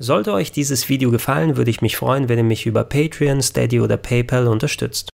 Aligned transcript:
Sollte 0.00 0.32
euch 0.32 0.52
dieses 0.52 0.88
Video 0.88 1.10
gefallen, 1.10 1.56
würde 1.56 1.72
ich 1.72 1.82
mich 1.82 1.96
freuen, 1.96 2.28
wenn 2.28 2.38
ihr 2.38 2.44
mich 2.44 2.66
über 2.66 2.84
Patreon, 2.84 3.42
Steady 3.42 3.80
oder 3.80 3.96
PayPal 3.96 4.46
unterstützt. 4.46 5.10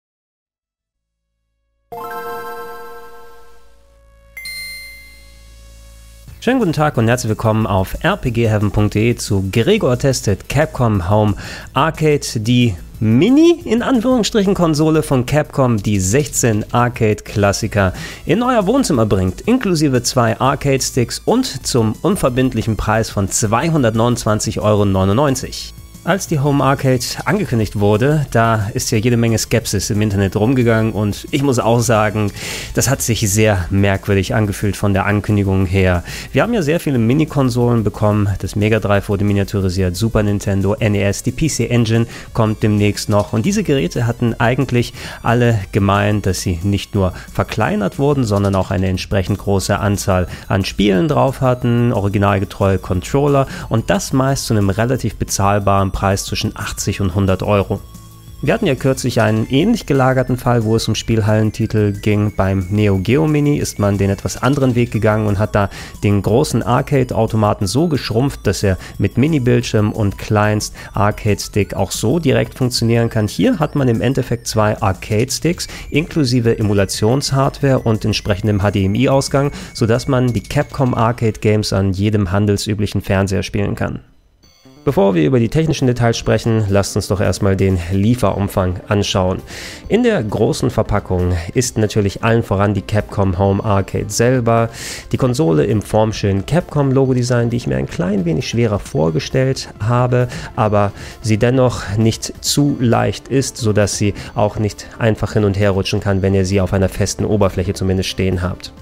Schönen 6.40 6.60
guten 6.60 6.72
Tag 6.72 6.96
und 6.96 7.08
herzlich 7.08 7.30
willkommen 7.30 7.66
auf 7.66 8.04
rpgheaven.de 8.04 9.16
zu 9.16 9.50
Gregor 9.50 9.98
Tested 9.98 10.48
Capcom 10.48 11.10
Home 11.10 11.34
Arcade, 11.74 12.24
die 12.36 12.76
Mini 13.00 13.60
in 13.64 13.82
Anführungsstrichen 13.82 14.54
Konsole 14.54 15.04
von 15.04 15.24
Capcom, 15.24 15.76
die 15.76 16.00
16 16.00 16.72
Arcade-Klassiker 16.72 17.92
in 18.26 18.42
euer 18.42 18.66
Wohnzimmer 18.66 19.06
bringt, 19.06 19.42
inklusive 19.42 20.02
zwei 20.02 20.40
Arcade-Sticks 20.40 21.22
und 21.24 21.64
zum 21.64 21.94
unverbindlichen 22.02 22.76
Preis 22.76 23.08
von 23.08 23.28
229,99 23.28 24.60
Euro. 24.60 25.77
Als 26.08 26.26
die 26.26 26.40
Home 26.40 26.64
Arcade 26.64 27.04
angekündigt 27.26 27.80
wurde, 27.80 28.24
da 28.30 28.70
ist 28.72 28.90
ja 28.90 28.96
jede 28.96 29.18
Menge 29.18 29.36
Skepsis 29.36 29.90
im 29.90 30.00
Internet 30.00 30.36
rumgegangen 30.36 30.94
und 30.94 31.26
ich 31.32 31.42
muss 31.42 31.58
auch 31.58 31.80
sagen, 31.80 32.32
das 32.72 32.88
hat 32.88 33.02
sich 33.02 33.30
sehr 33.30 33.66
merkwürdig 33.68 34.34
angefühlt 34.34 34.74
von 34.74 34.94
der 34.94 35.04
Ankündigung 35.04 35.66
her. 35.66 36.02
Wir 36.32 36.44
haben 36.44 36.54
ja 36.54 36.62
sehr 36.62 36.80
viele 36.80 36.96
Mini-Konsolen 36.96 37.84
bekommen, 37.84 38.30
das 38.38 38.56
Mega 38.56 38.80
Drive 38.80 39.10
wurde 39.10 39.26
miniaturisiert, 39.26 39.96
Super 39.96 40.22
Nintendo, 40.22 40.74
NES, 40.80 41.24
die 41.24 41.30
PC 41.30 41.70
Engine 41.70 42.06
kommt 42.32 42.62
demnächst 42.62 43.10
noch 43.10 43.34
und 43.34 43.44
diese 43.44 43.62
Geräte 43.62 44.06
hatten 44.06 44.32
eigentlich 44.38 44.94
alle 45.22 45.60
gemeint, 45.72 46.24
dass 46.24 46.40
sie 46.40 46.58
nicht 46.62 46.94
nur 46.94 47.12
verkleinert 47.30 47.98
wurden, 47.98 48.24
sondern 48.24 48.54
auch 48.54 48.70
eine 48.70 48.86
entsprechend 48.86 49.40
große 49.40 49.78
Anzahl 49.78 50.26
an 50.48 50.64
Spielen 50.64 51.06
drauf 51.06 51.42
hatten, 51.42 51.92
originalgetreue 51.92 52.78
Controller 52.78 53.46
und 53.68 53.90
das 53.90 54.14
meist 54.14 54.46
zu 54.46 54.54
einem 54.54 54.70
relativ 54.70 55.16
bezahlbaren 55.16 55.92
Preis 55.98 56.24
zwischen 56.24 56.56
80 56.56 57.00
und 57.00 57.08
100 57.08 57.42
Euro. 57.42 57.80
Wir 58.40 58.54
hatten 58.54 58.66
ja 58.66 58.76
kürzlich 58.76 59.20
einen 59.20 59.48
ähnlich 59.50 59.84
gelagerten 59.84 60.36
Fall, 60.36 60.62
wo 60.62 60.76
es 60.76 60.86
um 60.86 60.94
Spielhallentitel 60.94 61.90
ging. 61.90 62.32
Beim 62.36 62.68
Neo 62.70 62.98
Geo 62.98 63.26
Mini 63.26 63.58
ist 63.58 63.80
man 63.80 63.98
den 63.98 64.08
etwas 64.08 64.40
anderen 64.40 64.76
Weg 64.76 64.92
gegangen 64.92 65.26
und 65.26 65.40
hat 65.40 65.56
da 65.56 65.70
den 66.04 66.22
großen 66.22 66.62
Arcade-Automaten 66.62 67.66
so 67.66 67.88
geschrumpft, 67.88 68.46
dass 68.46 68.62
er 68.62 68.78
mit 68.98 69.18
Mini-Bildschirm 69.18 69.90
und 69.90 70.18
Kleinst 70.18 70.72
Arcade-Stick 70.94 71.74
auch 71.74 71.90
so 71.90 72.20
direkt 72.20 72.54
funktionieren 72.54 73.10
kann. 73.10 73.26
Hier 73.26 73.58
hat 73.58 73.74
man 73.74 73.88
im 73.88 74.00
Endeffekt 74.00 74.46
zwei 74.46 74.80
Arcade-Sticks 74.80 75.66
inklusive 75.90 76.56
Emulationshardware 76.60 77.80
und 77.80 78.04
entsprechendem 78.04 78.60
HDMI-Ausgang, 78.60 79.50
sodass 79.74 80.06
man 80.06 80.32
die 80.32 80.44
Capcom 80.44 80.94
Arcade 80.94 81.40
Games 81.40 81.72
an 81.72 81.92
jedem 81.92 82.30
handelsüblichen 82.30 83.00
Fernseher 83.00 83.42
spielen 83.42 83.74
kann. 83.74 83.98
Bevor 84.88 85.14
wir 85.14 85.26
über 85.26 85.38
die 85.38 85.50
technischen 85.50 85.86
Details 85.86 86.16
sprechen, 86.16 86.64
lasst 86.70 86.96
uns 86.96 87.08
doch 87.08 87.20
erstmal 87.20 87.56
den 87.56 87.78
Lieferumfang 87.92 88.80
anschauen. 88.88 89.42
In 89.90 90.02
der 90.02 90.22
großen 90.22 90.70
Verpackung 90.70 91.36
ist 91.52 91.76
natürlich 91.76 92.24
allen 92.24 92.42
voran 92.42 92.72
die 92.72 92.80
Capcom 92.80 93.38
Home 93.38 93.62
Arcade 93.62 94.08
selber, 94.08 94.70
die 95.12 95.18
Konsole 95.18 95.66
im 95.66 95.82
formschönen 95.82 96.46
Capcom 96.46 96.90
Logo 96.90 97.12
Design, 97.12 97.50
die 97.50 97.58
ich 97.58 97.66
mir 97.66 97.76
ein 97.76 97.86
klein 97.86 98.24
wenig 98.24 98.48
schwerer 98.48 98.78
vorgestellt 98.78 99.68
habe, 99.78 100.28
aber 100.56 100.92
sie 101.20 101.36
dennoch 101.36 101.98
nicht 101.98 102.42
zu 102.42 102.78
leicht 102.80 103.28
ist, 103.28 103.58
sodass 103.58 103.98
sie 103.98 104.14
auch 104.34 104.58
nicht 104.58 104.86
einfach 104.98 105.34
hin 105.34 105.44
und 105.44 105.58
her 105.58 105.72
rutschen 105.72 106.00
kann, 106.00 106.22
wenn 106.22 106.32
ihr 106.32 106.46
sie 106.46 106.62
auf 106.62 106.72
einer 106.72 106.88
festen 106.88 107.26
Oberfläche 107.26 107.74
zumindest 107.74 108.08
stehen 108.08 108.40
habt. 108.40 108.72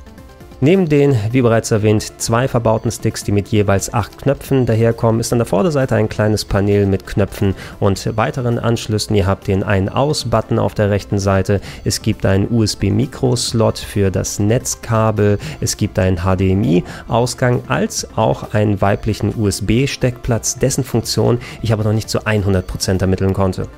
Neben 0.62 0.88
den, 0.88 1.14
wie 1.32 1.42
bereits 1.42 1.70
erwähnt, 1.70 2.18
zwei 2.18 2.48
verbauten 2.48 2.90
Sticks, 2.90 3.22
die 3.22 3.32
mit 3.32 3.48
jeweils 3.48 3.92
acht 3.92 4.16
Knöpfen 4.16 4.64
daherkommen, 4.64 5.20
ist 5.20 5.30
an 5.30 5.38
der 5.38 5.44
Vorderseite 5.44 5.96
ein 5.96 6.08
kleines 6.08 6.46
Panel 6.46 6.86
mit 6.86 7.06
Knöpfen 7.06 7.54
und 7.78 8.16
weiteren 8.16 8.58
Anschlüssen. 8.58 9.14
Ihr 9.16 9.26
habt 9.26 9.48
den 9.48 9.62
Ein-Aus-Button 9.62 10.58
auf 10.58 10.72
der 10.72 10.88
rechten 10.88 11.18
Seite. 11.18 11.60
Es 11.84 12.00
gibt 12.00 12.24
einen 12.24 12.50
USB-Mikro-Slot 12.50 13.78
für 13.78 14.10
das 14.10 14.38
Netzkabel. 14.38 15.38
Es 15.60 15.76
gibt 15.76 15.98
einen 15.98 16.20
HDMI-Ausgang 16.20 17.62
als 17.69 18.08
auch 18.16 18.54
einen 18.54 18.81
weiblichen 18.81 19.34
USB-Steckplatz, 19.38 20.58
dessen 20.58 20.84
Funktion 20.84 21.38
ich 21.60 21.75
aber 21.75 21.84
noch 21.84 21.92
nicht 21.92 22.08
zu 22.08 22.20
100% 22.20 23.02
ermitteln 23.02 23.34
konnte. 23.34 23.69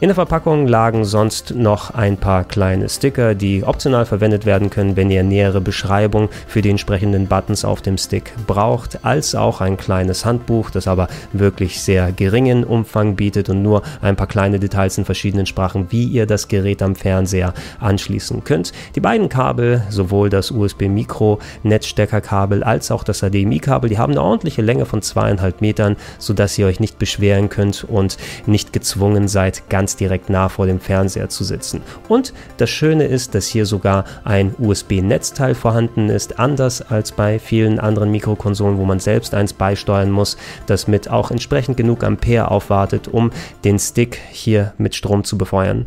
In 0.00 0.06
der 0.06 0.14
Verpackung 0.14 0.68
lagen 0.68 1.04
sonst 1.04 1.56
noch 1.56 1.92
ein 1.92 2.18
paar 2.18 2.44
kleine 2.44 2.88
Sticker, 2.88 3.34
die 3.34 3.64
optional 3.64 4.06
verwendet 4.06 4.46
werden 4.46 4.70
können, 4.70 4.94
wenn 4.94 5.10
ihr 5.10 5.24
nähere 5.24 5.60
Beschreibung 5.60 6.28
für 6.46 6.62
die 6.62 6.70
entsprechenden 6.70 7.26
Buttons 7.26 7.64
auf 7.64 7.82
dem 7.82 7.98
Stick 7.98 8.32
braucht, 8.46 9.04
als 9.04 9.34
auch 9.34 9.60
ein 9.60 9.76
kleines 9.76 10.24
Handbuch, 10.24 10.70
das 10.70 10.86
aber 10.86 11.08
wirklich 11.32 11.82
sehr 11.82 12.12
geringen 12.12 12.62
Umfang 12.62 13.16
bietet 13.16 13.48
und 13.48 13.60
nur 13.60 13.82
ein 14.00 14.14
paar 14.14 14.28
kleine 14.28 14.60
Details 14.60 14.98
in 14.98 15.04
verschiedenen 15.04 15.46
Sprachen, 15.46 15.88
wie 15.90 16.04
ihr 16.04 16.26
das 16.26 16.46
Gerät 16.46 16.80
am 16.80 16.94
Fernseher 16.94 17.52
anschließen 17.80 18.44
könnt. 18.44 18.70
Die 18.94 19.00
beiden 19.00 19.28
Kabel, 19.28 19.82
sowohl 19.90 20.30
das 20.30 20.52
USB-Mikro-Netzsteckerkabel 20.52 22.62
als 22.62 22.92
auch 22.92 23.02
das 23.02 23.22
HDMI-Kabel, 23.22 23.90
die 23.90 23.98
haben 23.98 24.12
eine 24.12 24.22
ordentliche 24.22 24.62
Länge 24.62 24.86
von 24.86 25.02
zweieinhalb 25.02 25.60
Metern, 25.60 25.96
sodass 26.18 26.56
ihr 26.56 26.68
euch 26.68 26.78
nicht 26.78 27.00
beschweren 27.00 27.48
könnt 27.48 27.82
und 27.82 28.16
nicht 28.46 28.72
gezwungen 28.72 29.26
seid, 29.26 29.68
ganz 29.68 29.87
ganz 29.88 29.96
direkt 29.96 30.28
nah 30.28 30.50
vor 30.50 30.66
dem 30.66 30.80
Fernseher 30.80 31.30
zu 31.30 31.44
sitzen. 31.44 31.80
Und 32.08 32.34
das 32.58 32.68
Schöne 32.68 33.06
ist, 33.06 33.34
dass 33.34 33.46
hier 33.46 33.64
sogar 33.64 34.04
ein 34.22 34.54
USB-Netzteil 34.58 35.54
vorhanden 35.54 36.10
ist, 36.10 36.38
anders 36.38 36.82
als 36.82 37.12
bei 37.12 37.38
vielen 37.38 37.80
anderen 37.80 38.10
Mikrokonsolen, 38.10 38.76
wo 38.76 38.84
man 38.84 39.00
selbst 39.00 39.32
eins 39.32 39.54
beisteuern 39.54 40.10
muss, 40.10 40.36
das 40.66 40.88
mit 40.88 41.08
auch 41.08 41.30
entsprechend 41.30 41.78
genug 41.78 42.04
Ampere 42.04 42.50
aufwartet, 42.50 43.08
um 43.08 43.30
den 43.64 43.78
Stick 43.78 44.20
hier 44.30 44.74
mit 44.76 44.94
Strom 44.94 45.24
zu 45.24 45.38
befeuern. 45.38 45.86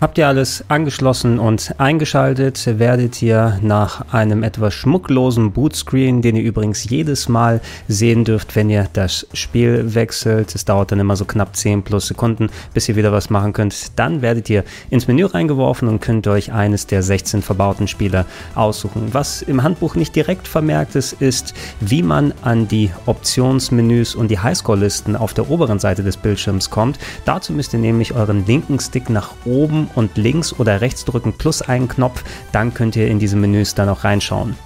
Habt 0.00 0.16
ihr 0.16 0.26
alles 0.26 0.64
angeschlossen 0.68 1.38
und 1.38 1.74
eingeschaltet, 1.76 2.78
werdet 2.78 3.20
ihr 3.20 3.58
nach 3.60 4.14
einem 4.14 4.42
etwas 4.42 4.72
schmucklosen 4.72 5.52
Bootscreen, 5.52 6.22
den 6.22 6.36
ihr 6.36 6.42
übrigens 6.42 6.88
jedes 6.88 7.28
Mal 7.28 7.60
sehen 7.86 8.24
dürft, 8.24 8.56
wenn 8.56 8.70
ihr 8.70 8.88
das 8.94 9.26
Spiel 9.34 9.94
wechselt, 9.94 10.54
es 10.54 10.64
dauert 10.64 10.90
dann 10.90 11.00
immer 11.00 11.16
so 11.16 11.26
knapp 11.26 11.54
10 11.54 11.82
plus 11.82 12.06
Sekunden, 12.06 12.48
bis 12.72 12.88
ihr 12.88 12.96
wieder 12.96 13.12
was 13.12 13.28
machen 13.28 13.52
könnt, 13.52 13.98
dann 13.98 14.22
werdet 14.22 14.48
ihr 14.48 14.64
ins 14.88 15.06
Menü 15.06 15.26
reingeworfen 15.26 15.86
und 15.86 16.00
könnt 16.00 16.26
euch 16.28 16.50
eines 16.50 16.86
der 16.86 17.02
16 17.02 17.42
verbauten 17.42 17.86
Spiele 17.86 18.24
aussuchen. 18.54 19.12
Was 19.12 19.42
im 19.42 19.62
Handbuch 19.62 19.96
nicht 19.96 20.16
direkt 20.16 20.48
vermerkt 20.48 20.94
ist, 20.94 21.12
ist, 21.20 21.52
wie 21.80 22.02
man 22.02 22.32
an 22.40 22.68
die 22.68 22.90
Optionsmenüs 23.04 24.14
und 24.14 24.30
die 24.30 24.38
Highscore-Listen 24.38 25.14
auf 25.14 25.34
der 25.34 25.50
oberen 25.50 25.78
Seite 25.78 26.02
des 26.02 26.16
Bildschirms 26.16 26.70
kommt. 26.70 26.98
Dazu 27.26 27.52
müsst 27.52 27.74
ihr 27.74 27.80
nämlich 27.80 28.14
euren 28.14 28.46
linken 28.46 28.78
Stick 28.80 29.10
nach 29.10 29.32
oben 29.44 29.89
und 29.94 30.16
links 30.16 30.52
oder 30.58 30.80
rechts 30.80 31.04
drücken 31.04 31.32
plus 31.32 31.62
einen 31.62 31.88
Knopf, 31.88 32.24
dann 32.52 32.74
könnt 32.74 32.96
ihr 32.96 33.08
in 33.08 33.18
diese 33.18 33.36
Menüs 33.36 33.74
dann 33.74 33.88
auch 33.88 34.04
reinschauen. 34.04 34.56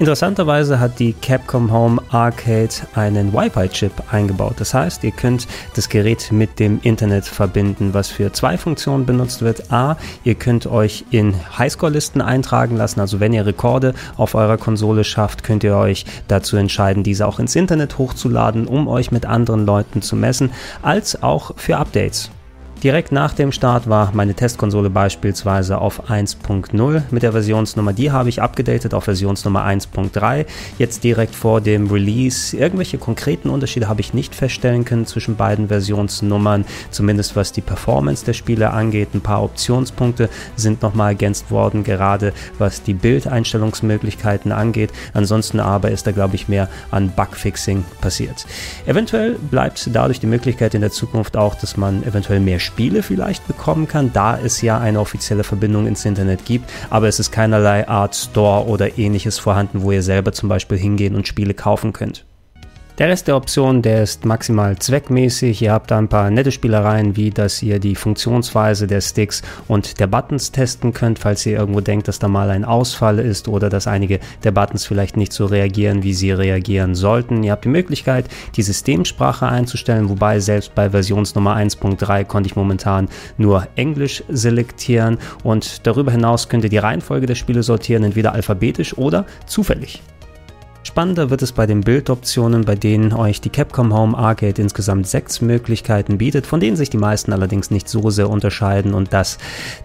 Interessanterweise 0.00 0.80
hat 0.80 0.98
die 0.98 1.12
Capcom 1.12 1.70
Home 1.70 2.00
Arcade 2.08 2.70
einen 2.94 3.34
Wi-Fi-Chip 3.34 3.92
eingebaut. 4.10 4.54
Das 4.56 4.72
heißt, 4.72 5.04
ihr 5.04 5.10
könnt 5.10 5.46
das 5.76 5.90
Gerät 5.90 6.32
mit 6.32 6.58
dem 6.58 6.80
Internet 6.82 7.26
verbinden, 7.26 7.92
was 7.92 8.08
für 8.08 8.32
zwei 8.32 8.56
Funktionen 8.56 9.04
benutzt 9.04 9.42
wird. 9.42 9.70
A, 9.70 9.98
ihr 10.24 10.36
könnt 10.36 10.66
euch 10.66 11.04
in 11.10 11.34
Highscore-Listen 11.58 12.22
eintragen 12.22 12.78
lassen. 12.78 12.98
Also 12.98 13.20
wenn 13.20 13.34
ihr 13.34 13.44
Rekorde 13.44 13.92
auf 14.16 14.34
eurer 14.34 14.56
Konsole 14.56 15.04
schafft, 15.04 15.44
könnt 15.44 15.64
ihr 15.64 15.76
euch 15.76 16.06
dazu 16.28 16.56
entscheiden, 16.56 17.02
diese 17.02 17.26
auch 17.26 17.38
ins 17.38 17.54
Internet 17.54 17.98
hochzuladen, 17.98 18.68
um 18.68 18.88
euch 18.88 19.12
mit 19.12 19.26
anderen 19.26 19.66
Leuten 19.66 20.00
zu 20.00 20.16
messen, 20.16 20.50
als 20.80 21.22
auch 21.22 21.50
für 21.56 21.76
Updates. 21.76 22.30
Direkt 22.82 23.12
nach 23.12 23.34
dem 23.34 23.52
Start 23.52 23.90
war 23.90 24.10
meine 24.14 24.32
Testkonsole 24.32 24.88
beispielsweise 24.88 25.76
auf 25.76 26.08
1.0 26.08 27.02
mit 27.10 27.22
der 27.22 27.32
Versionsnummer. 27.32 27.92
Die 27.92 28.10
habe 28.10 28.30
ich 28.30 28.40
abgedatet 28.40 28.94
auf 28.94 29.04
Versionsnummer 29.04 29.66
1.3. 29.66 30.46
Jetzt 30.78 31.04
direkt 31.04 31.34
vor 31.34 31.60
dem 31.60 31.90
Release. 31.90 32.56
Irgendwelche 32.56 32.96
konkreten 32.96 33.50
Unterschiede 33.50 33.86
habe 33.86 34.00
ich 34.00 34.14
nicht 34.14 34.34
feststellen 34.34 34.86
können 34.86 35.04
zwischen 35.04 35.36
beiden 35.36 35.68
Versionsnummern, 35.68 36.64
zumindest 36.90 37.36
was 37.36 37.52
die 37.52 37.60
Performance 37.60 38.24
der 38.24 38.32
Spiele 38.32 38.70
angeht. 38.70 39.08
Ein 39.12 39.20
paar 39.20 39.42
Optionspunkte 39.42 40.30
sind 40.56 40.80
nochmal 40.80 41.10
ergänzt 41.10 41.50
worden, 41.50 41.84
gerade 41.84 42.32
was 42.58 42.82
die 42.82 42.94
Bildeinstellungsmöglichkeiten 42.94 44.52
angeht. 44.52 44.90
Ansonsten 45.12 45.60
aber 45.60 45.90
ist 45.90 46.06
da, 46.06 46.12
glaube 46.12 46.36
ich, 46.36 46.48
mehr 46.48 46.70
an 46.90 47.10
Bugfixing 47.10 47.84
passiert. 48.00 48.46
Eventuell 48.86 49.32
bleibt 49.32 49.90
dadurch 49.92 50.18
die 50.18 50.26
Möglichkeit 50.26 50.74
in 50.74 50.80
der 50.80 50.92
Zukunft 50.92 51.36
auch, 51.36 51.56
dass 51.56 51.76
man 51.76 52.02
eventuell 52.04 52.40
mehr 52.40 52.58
Spiele 52.70 53.02
vielleicht 53.02 53.48
bekommen 53.48 53.88
kann, 53.88 54.12
da 54.12 54.38
es 54.38 54.62
ja 54.62 54.78
eine 54.78 55.00
offizielle 55.00 55.42
Verbindung 55.42 55.88
ins 55.88 56.04
Internet 56.04 56.44
gibt, 56.44 56.70
aber 56.88 57.08
es 57.08 57.18
ist 57.18 57.32
keinerlei 57.32 57.88
Art 57.88 58.14
Store 58.14 58.66
oder 58.66 58.96
ähnliches 58.96 59.40
vorhanden, 59.40 59.82
wo 59.82 59.90
ihr 59.90 60.04
selber 60.04 60.30
zum 60.30 60.48
Beispiel 60.48 60.78
hingehen 60.78 61.16
und 61.16 61.26
Spiele 61.26 61.52
kaufen 61.52 61.92
könnt. 61.92 62.24
Der 63.00 63.08
Rest 63.08 63.28
der 63.28 63.36
Optionen, 63.36 63.80
der 63.80 64.02
ist 64.02 64.26
maximal 64.26 64.78
zweckmäßig. 64.78 65.62
Ihr 65.62 65.72
habt 65.72 65.90
da 65.90 65.96
ein 65.96 66.10
paar 66.10 66.30
nette 66.30 66.52
Spielereien, 66.52 67.16
wie 67.16 67.30
dass 67.30 67.62
ihr 67.62 67.78
die 67.78 67.94
Funktionsweise 67.94 68.86
der 68.86 69.00
Sticks 69.00 69.40
und 69.68 70.00
der 70.00 70.06
Buttons 70.06 70.52
testen 70.52 70.92
könnt, 70.92 71.18
falls 71.18 71.46
ihr 71.46 71.56
irgendwo 71.56 71.80
denkt, 71.80 72.08
dass 72.08 72.18
da 72.18 72.28
mal 72.28 72.50
ein 72.50 72.62
Ausfall 72.62 73.18
ist 73.18 73.48
oder 73.48 73.70
dass 73.70 73.86
einige 73.86 74.20
der 74.44 74.50
Buttons 74.50 74.84
vielleicht 74.84 75.16
nicht 75.16 75.32
so 75.32 75.46
reagieren, 75.46 76.02
wie 76.02 76.12
sie 76.12 76.30
reagieren 76.30 76.94
sollten. 76.94 77.42
Ihr 77.42 77.52
habt 77.52 77.64
die 77.64 77.70
Möglichkeit, 77.70 78.26
die 78.56 78.62
Systemsprache 78.62 79.48
einzustellen, 79.48 80.10
wobei 80.10 80.38
selbst 80.38 80.74
bei 80.74 80.90
Versionsnummer 80.90 81.56
1.3 81.56 82.24
konnte 82.24 82.48
ich 82.48 82.56
momentan 82.56 83.08
nur 83.38 83.66
Englisch 83.76 84.22
selektieren 84.28 85.16
und 85.42 85.86
darüber 85.86 86.12
hinaus 86.12 86.50
könnt 86.50 86.64
ihr 86.64 86.70
die 86.70 86.76
Reihenfolge 86.76 87.24
der 87.24 87.34
Spiele 87.34 87.62
sortieren, 87.62 88.04
entweder 88.04 88.34
alphabetisch 88.34 88.98
oder 88.98 89.24
zufällig. 89.46 90.02
Spannender 90.82 91.28
wird 91.28 91.42
es 91.42 91.52
bei 91.52 91.66
den 91.66 91.82
Bildoptionen, 91.82 92.64
bei 92.64 92.74
denen 92.74 93.12
euch 93.12 93.42
die 93.42 93.50
Capcom 93.50 93.92
Home 93.94 94.16
Arcade 94.16 94.62
insgesamt 94.62 95.06
sechs 95.06 95.42
Möglichkeiten 95.42 96.16
bietet, 96.16 96.46
von 96.46 96.58
denen 96.58 96.76
sich 96.76 96.88
die 96.88 96.96
meisten 96.96 97.34
allerdings 97.34 97.70
nicht 97.70 97.86
so 97.86 98.08
sehr 98.08 98.30
unterscheiden 98.30 98.94
und 98.94 99.12
dass 99.12 99.36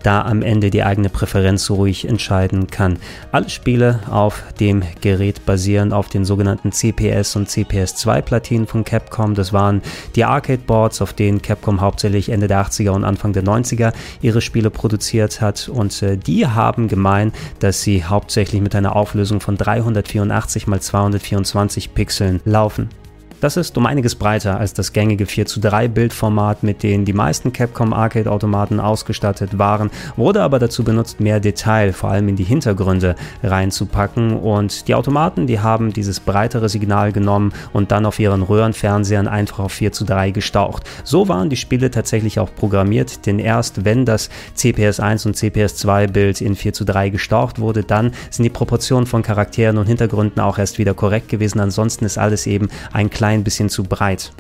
da 0.04 0.22
am 0.22 0.42
Ende 0.42 0.70
die 0.70 0.84
eigene 0.84 1.10
Präferenz 1.10 1.70
ruhig 1.70 2.08
entscheiden 2.08 2.68
kann. 2.68 2.98
Alle 3.34 3.50
Spiele 3.50 4.00
auf 4.10 4.42
dem 4.62 4.84
Gerät 5.02 5.46
basieren 5.46 5.92
auf 5.92 6.08
den 6.08 6.24
sogenannten 6.24 6.72
CPS 6.72 7.36
und 7.36 7.50
CPS2 7.50 8.22
Platinen 8.22 8.66
von 8.66 8.86
Capcom. 8.86 9.36
Das 9.36 9.52
waren 9.52 9.82
die 10.16 10.24
Arcade 10.24 10.62
Boards, 10.66 11.02
auf 11.02 11.12
denen 11.12 11.42
Capcom 11.42 11.82
hauptsächlich 11.82 12.30
Ende 12.30 12.48
der 12.48 12.66
80er 12.66 12.92
und 12.92 13.04
Anfang 13.04 13.34
der 13.34 13.44
90er 13.44 13.92
ihre 14.22 14.40
Spiele 14.40 14.70
produziert 14.70 15.42
hat 15.42 15.68
und 15.68 16.02
äh, 16.02 16.18
die 16.18 16.48
haben 16.48 16.88
gemein, 16.88 17.34
dass 17.60 17.82
sie 17.82 18.06
hauptsächlich 18.06 18.62
mit 18.62 18.76
einer 18.76 18.96
Auflösung 18.96 19.42
von 19.42 19.58
384 19.58 20.68
x 20.68 20.95
224 20.96 21.90
Pixeln 21.90 22.40
laufen. 22.46 22.90
Das 23.42 23.58
ist 23.58 23.78
um 23.78 23.86
einiges 23.86 24.16
breiter 24.16 24.58
als 24.60 24.74
das 24.74 24.94
gängige 24.94 25.26
4 25.26 25.46
zu 25.46 25.60
3 25.60 25.90
Bildformat, 25.90 26.64
mit 26.64 26.84
dem 26.84 27.04
die 27.04 27.14
meisten 27.14 27.52
Capcom 27.52 27.92
Arcade 27.92 28.32
Automaten 28.32 28.80
ausgestattet 28.80 29.60
waren, 29.60 29.92
wurde 30.16 30.42
aber 30.42 30.58
dazu 30.58 30.86
benutzt, 30.86 31.20
mehr 31.20 31.42
Detail, 31.42 31.92
vor 31.92 32.12
allem 32.12 32.30
in 32.30 32.38
die 32.38 32.46
Hintergründe, 32.46 33.16
reinzupacken 33.44 34.38
und 34.38 34.88
die 34.88 34.96
Automaten, 34.96 35.48
die 35.48 35.60
haben 35.60 35.92
dieses 35.92 36.22
breitere 36.22 36.70
Signal 36.70 37.12
genommen 37.12 37.52
und 37.74 37.92
dann 37.92 38.06
auf 38.06 38.20
ihren 38.20 38.42
Röhrenfernsehern 38.42 39.28
einfach 39.28 39.60
auf 39.60 39.74
4 39.74 39.92
zu 39.92 40.06
3 40.06 40.32
gestaucht. 40.32 40.84
So 41.04 41.28
waren 41.28 41.50
die 41.50 41.58
Spiele 41.58 41.92
tatsächlich 41.92 42.40
auch 42.40 42.50
programmiert, 42.56 43.26
denn 43.26 43.40
erst 43.40 43.84
wenn 43.84 44.06
das 44.06 44.30
CPS 44.54 45.02
1 45.02 45.26
und 45.26 45.36
CPS 45.36 45.76
2 45.76 46.08
Bild 46.08 46.40
in 46.40 46.56
4 46.56 46.72
zu 46.72 46.86
3 46.86 47.10
gestaucht 47.10 47.60
wurde, 47.60 47.84
dann 47.84 48.14
sind 48.30 48.44
die 48.44 48.50
Proportionen 48.50 49.08
von 49.08 49.24
Charakteren 49.24 49.78
und 49.78 49.88
Hintergründen 49.88 50.40
auch 50.40 50.58
erst 50.58 50.80
wieder 50.80 50.94
korrekt 50.94 51.28
gewesen, 51.28 51.60
ansonsten 51.60 52.06
ist 52.06 52.18
alles 52.18 52.48
eben 52.48 52.70
ein 52.94 53.10
kleines 53.10 53.25
klein 53.26 53.44
bisschen 53.44 53.70
zu 53.70 53.82
breit. 53.82 54.32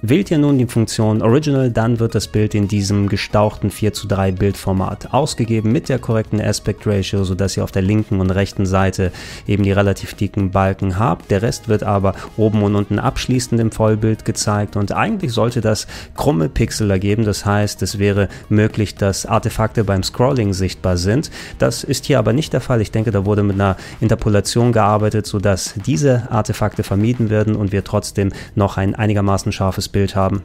Wählt 0.00 0.30
ihr 0.30 0.38
nun 0.38 0.58
die 0.58 0.66
Funktion 0.66 1.22
Original, 1.22 1.72
dann 1.72 1.98
wird 1.98 2.14
das 2.14 2.28
Bild 2.28 2.54
in 2.54 2.68
diesem 2.68 3.08
gestauchten 3.08 3.68
4 3.68 3.92
zu 3.92 4.06
3 4.06 4.30
Bildformat 4.30 5.12
ausgegeben 5.12 5.72
mit 5.72 5.88
der 5.88 5.98
korrekten 5.98 6.40
Aspect 6.40 6.86
Ratio, 6.86 7.24
sodass 7.24 7.56
ihr 7.56 7.64
auf 7.64 7.72
der 7.72 7.82
linken 7.82 8.20
und 8.20 8.30
rechten 8.30 8.64
Seite 8.64 9.10
eben 9.48 9.64
die 9.64 9.72
relativ 9.72 10.14
dicken 10.14 10.52
Balken 10.52 11.00
habt. 11.00 11.32
Der 11.32 11.42
Rest 11.42 11.68
wird 11.68 11.82
aber 11.82 12.14
oben 12.36 12.62
und 12.62 12.76
unten 12.76 13.00
abschließend 13.00 13.60
im 13.60 13.72
Vollbild 13.72 14.24
gezeigt 14.24 14.76
und 14.76 14.92
eigentlich 14.92 15.32
sollte 15.32 15.60
das 15.60 15.88
krumme 16.14 16.48
Pixel 16.48 16.92
ergeben. 16.92 17.24
Das 17.24 17.44
heißt, 17.44 17.82
es 17.82 17.98
wäre 17.98 18.28
möglich, 18.48 18.94
dass 18.94 19.26
Artefakte 19.26 19.82
beim 19.82 20.04
Scrolling 20.04 20.52
sichtbar 20.52 20.96
sind. 20.96 21.32
Das 21.58 21.82
ist 21.82 22.06
hier 22.06 22.20
aber 22.20 22.32
nicht 22.32 22.52
der 22.52 22.60
Fall. 22.60 22.80
Ich 22.82 22.92
denke, 22.92 23.10
da 23.10 23.26
wurde 23.26 23.42
mit 23.42 23.56
einer 23.56 23.76
Interpolation 24.00 24.70
gearbeitet, 24.70 25.26
sodass 25.26 25.74
diese 25.86 26.30
Artefakte 26.30 26.84
vermieden 26.84 27.30
werden 27.30 27.56
und 27.56 27.72
wir 27.72 27.82
trotzdem 27.82 28.30
noch 28.54 28.76
ein 28.76 28.94
einigermaßen 28.94 29.50
scharfes 29.50 29.87
Bild 29.88 30.14
haben. 30.14 30.44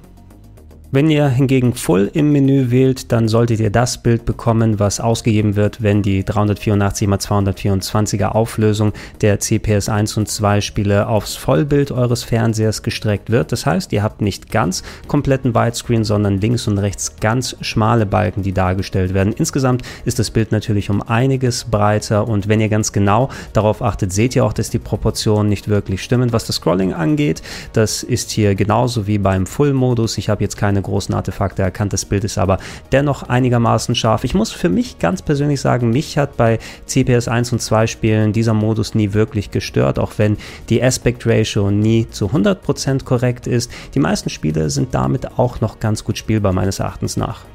Wenn 0.96 1.10
ihr 1.10 1.28
hingegen 1.28 1.74
Full 1.74 2.12
im 2.14 2.32
Menü 2.32 2.70
wählt, 2.70 3.12
dann 3.12 3.28
solltet 3.28 3.60
ihr 3.60 3.72
das 3.72 4.04
Bild 4.04 4.26
bekommen, 4.26 4.78
was 4.80 5.00
ausgegeben 5.00 5.56
wird, 5.56 5.82
wenn 5.82 6.04
die 6.04 6.24
384 6.24 7.08
x 7.08 7.30
224er 7.32 8.28
Auflösung 8.28 8.94
der 9.22 9.40
CPS 9.40 9.90
1 9.90 10.18
und 10.18 10.30
2 10.30 10.62
Spiele 10.62 11.08
aufs 11.08 11.36
Vollbild 11.36 11.92
eures 11.92 12.22
Fernsehers 12.22 12.84
gestreckt 12.84 13.32
wird. 13.32 13.52
Das 13.52 13.66
heißt, 13.66 13.92
ihr 13.92 14.04
habt 14.04 14.22
nicht 14.22 14.52
ganz 14.52 14.84
kompletten 15.08 15.56
Widescreen, 15.56 16.04
sondern 16.04 16.40
links 16.40 16.68
und 16.68 16.78
rechts 16.78 17.16
ganz 17.20 17.56
schmale 17.62 18.06
Balken, 18.06 18.44
die 18.44 18.54
dargestellt 18.54 19.16
werden. 19.16 19.34
Insgesamt 19.36 19.82
ist 20.06 20.20
das 20.20 20.30
Bild 20.30 20.52
natürlich 20.52 20.92
um 20.92 21.02
einiges 21.02 21.64
breiter 21.64 22.28
und 22.28 22.48
wenn 22.48 22.62
ihr 22.62 22.70
ganz 22.70 22.92
genau 22.92 23.30
darauf 23.54 23.82
achtet, 23.82 24.14
seht 24.14 24.36
ihr 24.36 24.46
auch, 24.46 24.54
dass 24.54 24.70
die 24.70 24.78
Proportionen 24.78 25.50
nicht 25.50 25.70
wirklich 25.70 26.04
stimmen. 26.04 26.32
Was 26.34 26.46
das 26.46 26.58
Scrolling 26.58 26.94
angeht, 26.94 27.42
das 27.74 28.04
ist 28.04 28.30
hier 28.30 28.54
genauso 28.54 29.08
wie 29.08 29.18
beim 29.18 29.48
Full-Modus. 29.48 30.20
Ich 30.20 30.30
habe 30.30 30.44
jetzt 30.44 30.56
keine 30.56 30.83
großen 30.84 31.16
Artefakte 31.16 31.62
erkannt. 31.62 31.94
Das 31.94 32.06
Bild 32.06 32.24
ist 32.24 32.38
aber 32.38 32.58
dennoch 32.92 33.24
einigermaßen 33.24 33.96
scharf. 33.96 34.24
Ich 34.24 34.34
muss 34.34 34.52
für 34.52 34.70
mich 34.70 35.00
ganz 35.00 35.22
persönlich 35.22 35.62
sagen, 35.62 35.90
mich 35.90 36.18
hat 36.18 36.38
bei 36.38 36.60
CPS 36.86 37.28
1 37.28 37.54
und 37.54 37.62
2 37.62 37.88
Spielen 37.88 38.34
dieser 38.34 38.54
Modus 38.54 38.96
nie 38.96 39.14
wirklich 39.14 39.52
gestört, 39.52 40.00
auch 40.00 40.14
wenn 40.18 40.38
die 40.70 40.84
Aspect 40.84 41.26
Ratio 41.26 41.72
nie 41.72 42.08
zu 42.10 42.28
100% 42.28 43.04
korrekt 43.04 43.48
ist. 43.48 43.72
Die 43.96 44.00
meisten 44.00 44.30
Spiele 44.30 44.70
sind 44.70 44.94
damit 44.94 45.40
auch 45.40 45.62
noch 45.62 45.80
ganz 45.80 46.04
gut 46.04 46.18
spielbar 46.18 46.54
meines 46.54 46.80
Erachtens 46.80 47.18
nach. 47.18 47.46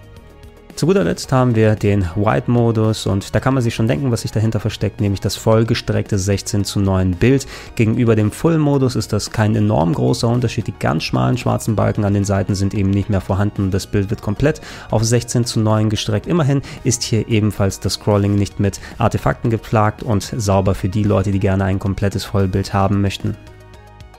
Zu 0.78 0.86
guter 0.86 1.02
Letzt 1.02 1.32
haben 1.32 1.56
wir 1.56 1.75
den 1.75 2.08
White-Modus 2.14 3.06
und 3.06 3.34
da 3.34 3.40
kann 3.40 3.52
man 3.52 3.64
sich 3.64 3.75
schon 3.75 3.88
denken, 3.88 4.12
was 4.12 4.20
sich 4.20 4.30
dahinter 4.30 4.60
versteckt, 4.60 5.00
nämlich 5.00 5.20
das 5.20 5.34
vollgestreckte 5.34 6.16
16 6.16 6.64
zu 6.64 6.78
9 6.78 7.16
Bild. 7.16 7.48
Gegenüber 7.75 8.14
dem 8.14 8.30
Full-Modus 8.30 8.94
ist 8.94 9.12
das 9.12 9.32
kein 9.32 9.56
enorm 9.56 9.92
großer 9.92 10.28
Unterschied. 10.28 10.69
Die 10.69 10.78
ganz 10.78 11.02
schmalen 11.02 11.36
schwarzen 11.36 11.75
Balken 11.75 12.04
an 12.04 12.14
den 12.14 12.22
Seiten 12.22 12.54
sind 12.54 12.75
eben 12.75 12.90
nicht 12.90 13.10
mehr 13.10 13.20
vorhanden 13.20 13.62
und 13.62 13.75
das 13.75 13.88
Bild 13.88 14.08
wird 14.08 14.22
komplett 14.22 14.60
auf 14.92 15.02
16 15.02 15.46
zu 15.46 15.58
9 15.58 15.90
gestreckt. 15.90 16.28
Immerhin 16.28 16.62
ist 16.84 17.02
hier 17.02 17.26
ebenfalls 17.28 17.80
das 17.80 17.94
Scrolling 17.94 18.36
nicht 18.36 18.60
mit 18.60 18.78
Artefakten 18.98 19.50
geplagt 19.50 20.04
und 20.04 20.22
sauber 20.22 20.76
für 20.76 20.88
die 20.88 21.02
Leute, 21.02 21.32
die 21.32 21.40
gerne 21.40 21.64
ein 21.64 21.80
komplettes 21.80 22.25
Vollbild 22.25 22.72
haben 22.72 23.00
möchten. 23.00 23.36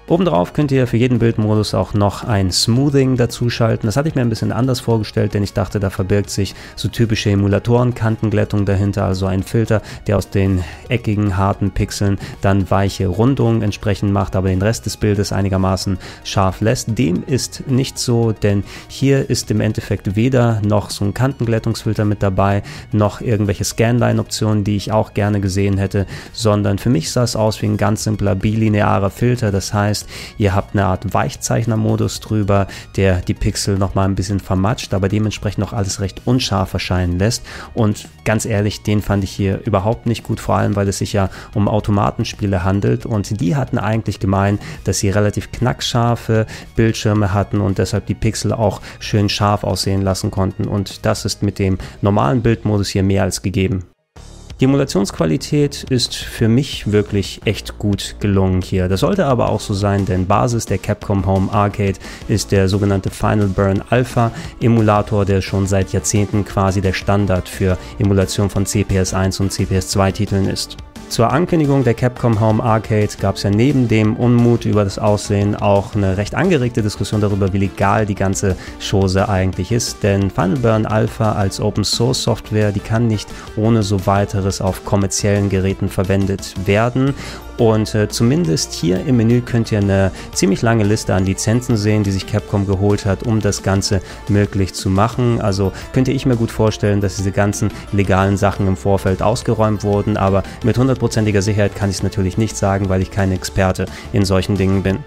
Obendrauf 0.09 0.53
könnt 0.53 0.71
ihr 0.71 0.87
für 0.87 0.97
jeden 0.97 1.19
Bildmodus 1.19 1.75
auch 1.75 1.93
noch 1.93 2.23
ein 2.23 2.51
Smoothing 2.51 3.15
dazuschalten. 3.15 3.85
Das 3.85 3.95
hatte 3.95 4.09
ich 4.09 4.15
mir 4.15 4.21
ein 4.21 4.29
bisschen 4.29 4.51
anders 4.51 4.79
vorgestellt, 4.79 5.35
denn 5.35 5.43
ich 5.43 5.53
dachte, 5.53 5.79
da 5.79 5.91
verbirgt 5.91 6.31
sich 6.31 6.55
so 6.75 6.87
typische 6.87 7.29
Emulatoren-Kantenglättung 7.29 8.65
dahinter, 8.65 9.05
also 9.05 9.27
ein 9.27 9.43
Filter, 9.43 9.83
der 10.07 10.17
aus 10.17 10.31
den 10.31 10.63
eckigen, 10.87 11.37
harten 11.37 11.69
Pixeln 11.69 12.17
dann 12.41 12.71
weiche 12.71 13.05
Rundungen 13.05 13.61
entsprechend 13.61 14.11
macht, 14.11 14.35
aber 14.35 14.49
den 14.49 14.63
Rest 14.63 14.87
des 14.87 14.97
Bildes 14.97 15.31
einigermaßen 15.31 15.99
scharf 16.23 16.61
lässt. 16.61 16.97
Dem 16.97 17.23
ist 17.27 17.67
nicht 17.67 17.99
so, 17.99 18.31
denn 18.31 18.63
hier 18.87 19.29
ist 19.29 19.51
im 19.51 19.61
Endeffekt 19.61 20.15
weder 20.15 20.59
noch 20.65 20.89
so 20.89 21.05
ein 21.05 21.13
Kantenglättungsfilter 21.13 22.05
mit 22.05 22.23
dabei, 22.23 22.63
noch 22.91 23.21
irgendwelche 23.21 23.63
Scanline-Optionen, 23.63 24.63
die 24.63 24.75
ich 24.75 24.91
auch 24.91 25.13
gerne 25.13 25.39
gesehen 25.39 25.77
hätte, 25.77 26.07
sondern 26.33 26.79
für 26.79 26.89
mich 26.89 27.11
sah 27.11 27.21
es 27.21 27.35
aus 27.35 27.61
wie 27.61 27.67
ein 27.67 27.77
ganz 27.77 28.05
simpler 28.05 28.33
bilinearer 28.33 29.11
Filter. 29.11 29.51
Das 29.51 29.71
heißt, 29.71 29.98
heißt, 29.99 30.09
ihr 30.37 30.55
habt 30.55 30.75
eine 30.75 30.85
Art 30.85 31.13
Weichzeichner-Modus 31.13 32.19
drüber, 32.19 32.67
der 32.95 33.21
die 33.21 33.33
Pixel 33.33 33.77
nochmal 33.77 34.05
ein 34.05 34.15
bisschen 34.15 34.39
vermatscht, 34.39 34.93
aber 34.93 35.09
dementsprechend 35.09 35.59
noch 35.59 35.73
alles 35.73 35.99
recht 35.99 36.21
unscharf 36.25 36.73
erscheinen 36.73 37.19
lässt. 37.19 37.45
Und 37.73 38.07
ganz 38.25 38.45
ehrlich, 38.45 38.83
den 38.83 39.01
fand 39.01 39.23
ich 39.23 39.31
hier 39.31 39.61
überhaupt 39.65 40.05
nicht 40.05 40.23
gut, 40.23 40.39
vor 40.39 40.55
allem 40.55 40.75
weil 40.75 40.87
es 40.87 40.99
sich 40.99 41.13
ja 41.13 41.29
um 41.53 41.67
Automatenspiele 41.67 42.63
handelt 42.63 43.05
und 43.05 43.41
die 43.41 43.55
hatten 43.55 43.77
eigentlich 43.77 44.19
gemeint, 44.19 44.61
dass 44.83 44.99
sie 44.99 45.09
relativ 45.09 45.51
knackscharfe 45.51 46.45
Bildschirme 46.75 47.33
hatten 47.33 47.61
und 47.61 47.77
deshalb 47.77 48.05
die 48.05 48.13
Pixel 48.13 48.53
auch 48.53 48.81
schön 48.99 49.29
scharf 49.29 49.63
aussehen 49.63 50.01
lassen 50.01 50.31
konnten. 50.31 50.65
Und 50.65 51.05
das 51.05 51.25
ist 51.25 51.43
mit 51.43 51.59
dem 51.59 51.77
normalen 52.01 52.41
Bildmodus 52.41 52.89
hier 52.89 53.03
mehr 53.03 53.23
als 53.23 53.41
gegeben. 53.41 53.88
Die 54.59 54.65
Emulationsqualität 54.65 55.85
ist 55.89 56.15
für 56.15 56.49
mich 56.49 56.91
wirklich 56.91 57.39
echt 57.45 57.77
gut 57.77 58.17
gelungen 58.19 58.61
hier. 58.61 58.89
Das 58.89 58.99
sollte 58.99 59.25
aber 59.25 59.47
auch 59.47 59.61
so 59.61 59.73
sein, 59.73 60.05
denn 60.05 60.27
Basis 60.27 60.65
der 60.65 60.79
Capcom 60.79 61.25
Home 61.25 61.49
Arcade 61.49 61.97
ist 62.27 62.51
der 62.51 62.67
sogenannte 62.67 63.09
Final 63.09 63.47
Burn 63.47 63.81
Alpha 63.89 64.33
Emulator, 64.59 65.23
der 65.23 65.39
schon 65.39 65.65
seit 65.65 65.93
Jahrzehnten 65.93 66.43
quasi 66.43 66.81
der 66.81 66.91
Standard 66.91 67.47
für 67.47 67.77
Emulation 67.99 68.49
von 68.49 68.65
CPS 68.65 69.13
1 69.13 69.39
und 69.39 69.53
CPS 69.53 69.91
2 69.91 70.11
Titeln 70.11 70.49
ist. 70.49 70.75
Zur 71.09 71.33
Ankündigung 71.33 71.83
der 71.83 71.95
Capcom 71.95 72.39
Home 72.39 72.63
Arcade 72.63 73.09
gab 73.19 73.35
es 73.35 73.43
ja 73.43 73.49
neben 73.49 73.87
dem 73.87 74.15
Unmut 74.15 74.65
über 74.65 74.83
das 74.83 74.99
Aussehen 74.99 75.55
auch 75.55 75.95
eine 75.95 76.17
recht 76.17 76.35
angeregte 76.35 76.83
Diskussion 76.83 77.19
darüber, 77.19 77.51
wie 77.51 77.57
legal 77.57 78.05
die 78.05 78.13
ganze 78.13 78.55
Chose 78.79 79.27
eigentlich 79.27 79.71
ist. 79.71 80.03
Denn 80.03 80.29
Final 80.29 80.57
Burn 80.57 80.85
Alpha 80.85 81.31
als 81.31 81.59
Open 81.59 81.83
Source 81.83 82.21
Software, 82.21 82.71
die 82.71 82.79
kann 82.79 83.07
nicht 83.07 83.27
ohne 83.55 83.81
so 83.81 84.05
weiteres 84.05 84.61
auf 84.61 84.85
kommerziellen 84.85 85.49
Geräten 85.49 85.89
verwendet 85.89 86.53
werden. 86.67 87.15
Und 87.59 87.93
äh, 87.93 88.07
zumindest 88.07 88.71
hier 88.71 89.05
im 89.05 89.17
Menü 89.17 89.41
könnt 89.41 89.69
ihr 89.73 89.79
eine 89.79 90.11
ziemlich 90.33 90.61
lange 90.61 90.85
Liste 90.85 91.13
an 91.13 91.25
Lizenzen 91.25 91.75
sehen, 91.75 92.03
die 92.03 92.11
sich 92.11 92.25
Capcom 92.25 92.65
geholt 92.65 93.05
hat, 93.05 93.23
um 93.23 93.41
das 93.41 93.63
Ganze 93.63 94.01
möglich 94.29 94.73
zu 94.73 94.89
machen. 94.89 95.41
Also 95.41 95.73
könnte 95.91 96.13
ich 96.13 96.25
mir 96.25 96.37
gut 96.37 96.51
vorstellen, 96.51 97.01
dass 97.01 97.17
diese 97.17 97.33
ganzen 97.33 97.69
legalen 97.91 98.37
Sachen 98.37 98.65
im 98.65 98.77
Vorfeld 98.77 99.21
ausgeräumt 99.21 99.83
wurden, 99.83 100.15
aber 100.15 100.43
mit 100.63 100.77
hundertprozentiger 100.77 101.41
Sicherheit 101.41 101.75
kann 101.75 101.89
ich 101.89 101.97
es 101.97 102.03
natürlich 102.03 102.37
nicht 102.37 102.55
sagen, 102.55 102.87
weil 102.87 103.01
ich 103.01 103.11
kein 103.11 103.33
Experte 103.33 103.87
in 104.13 104.23
solchen 104.23 104.55
Dingen 104.55 104.81
bin. 104.81 104.99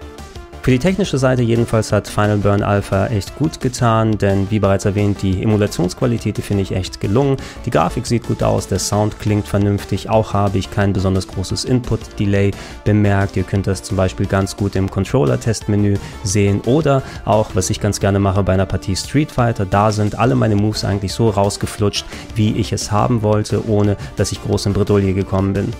Für 0.63 0.71
die 0.71 0.79
technische 0.79 1.17
Seite 1.17 1.41
jedenfalls 1.41 1.91
hat 1.91 2.07
Final 2.07 2.37
Burn 2.37 2.63
Alpha 2.63 3.07
echt 3.07 3.35
gut 3.35 3.59
getan, 3.59 4.17
denn 4.17 4.49
wie 4.49 4.59
bereits 4.59 4.85
erwähnt, 4.85 5.21
die 5.21 5.43
Emulationsqualität, 5.43 6.37
die 6.37 6.41
finde 6.41 6.63
ich 6.63 6.71
echt 6.71 7.01
gelungen. 7.01 7.35
Die 7.65 7.69
Grafik 7.69 8.05
sieht 8.05 8.25
gut 8.25 8.41
aus, 8.43 8.69
der 8.69 8.79
Sound 8.79 9.19
klingt 9.19 9.45
vernünftig, 9.45 10.09
auch 10.09 10.31
habe 10.31 10.57
ich 10.57 10.71
kein 10.71 10.93
besonders 10.93 11.27
großes 11.27 11.65
Input-Delay 11.65 12.51
bemerkt. 12.85 13.35
Ihr 13.35 13.43
könnt 13.43 13.67
das 13.67 13.83
zum 13.83 13.97
Beispiel 13.97 14.25
ganz 14.25 14.55
gut 14.55 14.77
im 14.77 14.89
Controller-Testmenü 14.89 15.97
sehen 16.23 16.61
oder 16.61 17.03
auch, 17.25 17.49
was 17.55 17.69
ich 17.69 17.81
ganz 17.81 17.99
gerne 17.99 18.19
mache 18.19 18.41
bei 18.43 18.53
einer 18.53 18.65
Partie 18.65 18.95
Street 18.95 19.33
Fighter, 19.33 19.65
da 19.65 19.91
sind 19.91 20.17
alle 20.17 20.35
meine 20.35 20.55
Moves 20.55 20.85
eigentlich 20.85 21.11
so 21.11 21.29
rausgeflutscht, 21.29 22.05
wie 22.35 22.55
ich 22.55 22.71
es 22.71 22.89
haben 22.89 23.21
wollte, 23.21 23.67
ohne 23.67 23.97
dass 24.15 24.31
ich 24.31 24.41
groß 24.41 24.67
in 24.67 24.73
Bredouille 24.73 25.13
gekommen 25.13 25.51
bin. 25.51 25.73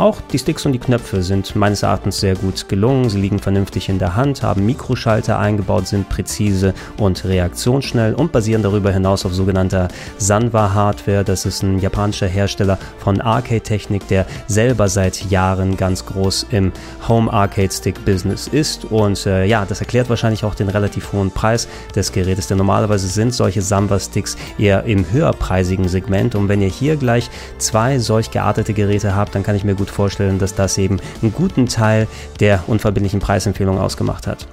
Auch 0.00 0.22
die 0.32 0.38
Sticks 0.38 0.64
und 0.64 0.72
die 0.72 0.78
Knöpfe 0.78 1.22
sind 1.22 1.54
meines 1.56 1.82
Erachtens 1.82 2.20
sehr 2.20 2.34
gut 2.34 2.70
gelungen. 2.70 3.10
Sie 3.10 3.20
liegen 3.20 3.38
vernünftig 3.38 3.90
in 3.90 3.98
der 3.98 4.16
Hand, 4.16 4.42
haben 4.42 4.64
Mikroschalter 4.64 5.38
eingebaut, 5.38 5.88
sind 5.88 6.08
präzise 6.08 6.72
und 6.96 7.22
reaktionsschnell 7.26 8.14
und 8.14 8.32
basieren 8.32 8.62
darüber 8.62 8.92
hinaus 8.92 9.26
auf 9.26 9.34
sogenannter 9.34 9.88
Sanwa-Hardware. 10.16 11.22
Das 11.22 11.44
ist 11.44 11.62
ein 11.62 11.80
japanischer 11.80 12.28
Hersteller 12.28 12.78
von 12.96 13.20
Arcade-Technik, 13.20 14.08
der 14.08 14.24
selber 14.46 14.88
seit 14.88 15.30
Jahren 15.30 15.76
ganz 15.76 16.06
groß 16.06 16.46
im 16.50 16.72
Home-Arcade-Stick-Business 17.06 18.48
ist. 18.48 18.86
Und 18.86 19.26
äh, 19.26 19.44
ja, 19.44 19.66
das 19.66 19.80
erklärt 19.80 20.08
wahrscheinlich 20.08 20.44
auch 20.44 20.54
den 20.54 20.70
relativ 20.70 21.12
hohen 21.12 21.30
Preis 21.30 21.68
des 21.94 22.10
Gerätes, 22.12 22.46
denn 22.46 22.56
normalerweise 22.56 23.06
sind 23.06 23.34
solche 23.34 23.60
Sanwa-Sticks 23.60 24.38
eher 24.56 24.84
im 24.84 25.12
höherpreisigen 25.12 25.88
Segment. 25.88 26.36
Und 26.36 26.48
wenn 26.48 26.62
ihr 26.62 26.70
hier 26.70 26.96
gleich 26.96 27.28
zwei 27.58 27.98
solch 27.98 28.30
geartete 28.30 28.72
Geräte 28.72 29.14
habt, 29.14 29.34
dann 29.34 29.42
kann 29.42 29.56
ich 29.56 29.64
mir 29.64 29.74
gut 29.74 29.89
vorstellen, 29.90 30.38
dass 30.38 30.54
das 30.54 30.78
eben 30.78 31.00
einen 31.22 31.32
guten 31.32 31.66
Teil 31.66 32.06
der 32.40 32.64
unverbindlichen 32.66 33.20
Preisempfehlung 33.20 33.78
ausgemacht 33.78 34.26
hat. 34.26 34.46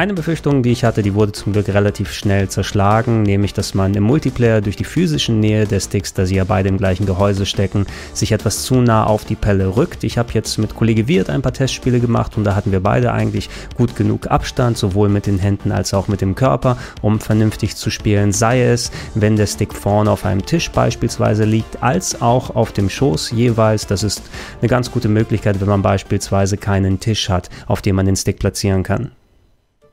Eine 0.00 0.14
Befürchtung, 0.14 0.62
die 0.62 0.72
ich 0.72 0.84
hatte, 0.84 1.02
die 1.02 1.12
wurde 1.12 1.32
zum 1.32 1.52
Glück 1.52 1.68
relativ 1.68 2.14
schnell 2.14 2.48
zerschlagen, 2.48 3.22
nämlich 3.22 3.52
dass 3.52 3.74
man 3.74 3.92
im 3.92 4.04
Multiplayer 4.04 4.62
durch 4.62 4.76
die 4.76 4.84
physische 4.84 5.32
Nähe 5.32 5.66
der 5.66 5.78
Sticks, 5.78 6.14
da 6.14 6.24
sie 6.24 6.36
ja 6.36 6.44
beide 6.44 6.70
im 6.70 6.78
gleichen 6.78 7.04
Gehäuse 7.04 7.44
stecken, 7.44 7.84
sich 8.14 8.32
etwas 8.32 8.62
zu 8.62 8.76
nah 8.76 9.04
auf 9.04 9.26
die 9.26 9.34
Pelle 9.34 9.76
rückt. 9.76 10.02
Ich 10.02 10.16
habe 10.16 10.32
jetzt 10.32 10.56
mit 10.56 10.74
Kollege 10.74 11.06
Wirt 11.06 11.28
ein 11.28 11.42
paar 11.42 11.52
Testspiele 11.52 12.00
gemacht 12.00 12.38
und 12.38 12.44
da 12.44 12.54
hatten 12.54 12.72
wir 12.72 12.80
beide 12.80 13.12
eigentlich 13.12 13.50
gut 13.76 13.94
genug 13.94 14.28
Abstand, 14.28 14.78
sowohl 14.78 15.10
mit 15.10 15.26
den 15.26 15.38
Händen 15.38 15.70
als 15.70 15.92
auch 15.92 16.08
mit 16.08 16.22
dem 16.22 16.34
Körper, 16.34 16.78
um 17.02 17.20
vernünftig 17.20 17.76
zu 17.76 17.90
spielen, 17.90 18.32
sei 18.32 18.62
es, 18.62 18.90
wenn 19.14 19.36
der 19.36 19.48
Stick 19.48 19.74
vorne 19.74 20.10
auf 20.10 20.24
einem 20.24 20.46
Tisch 20.46 20.70
beispielsweise 20.70 21.44
liegt, 21.44 21.82
als 21.82 22.22
auch 22.22 22.56
auf 22.56 22.72
dem 22.72 22.88
Schoß 22.88 23.32
jeweils. 23.32 23.86
Das 23.86 24.02
ist 24.02 24.22
eine 24.62 24.70
ganz 24.70 24.90
gute 24.90 25.08
Möglichkeit, 25.08 25.60
wenn 25.60 25.68
man 25.68 25.82
beispielsweise 25.82 26.56
keinen 26.56 27.00
Tisch 27.00 27.28
hat, 27.28 27.50
auf 27.66 27.82
dem 27.82 27.96
man 27.96 28.06
den 28.06 28.16
Stick 28.16 28.38
platzieren 28.38 28.82
kann. 28.82 29.10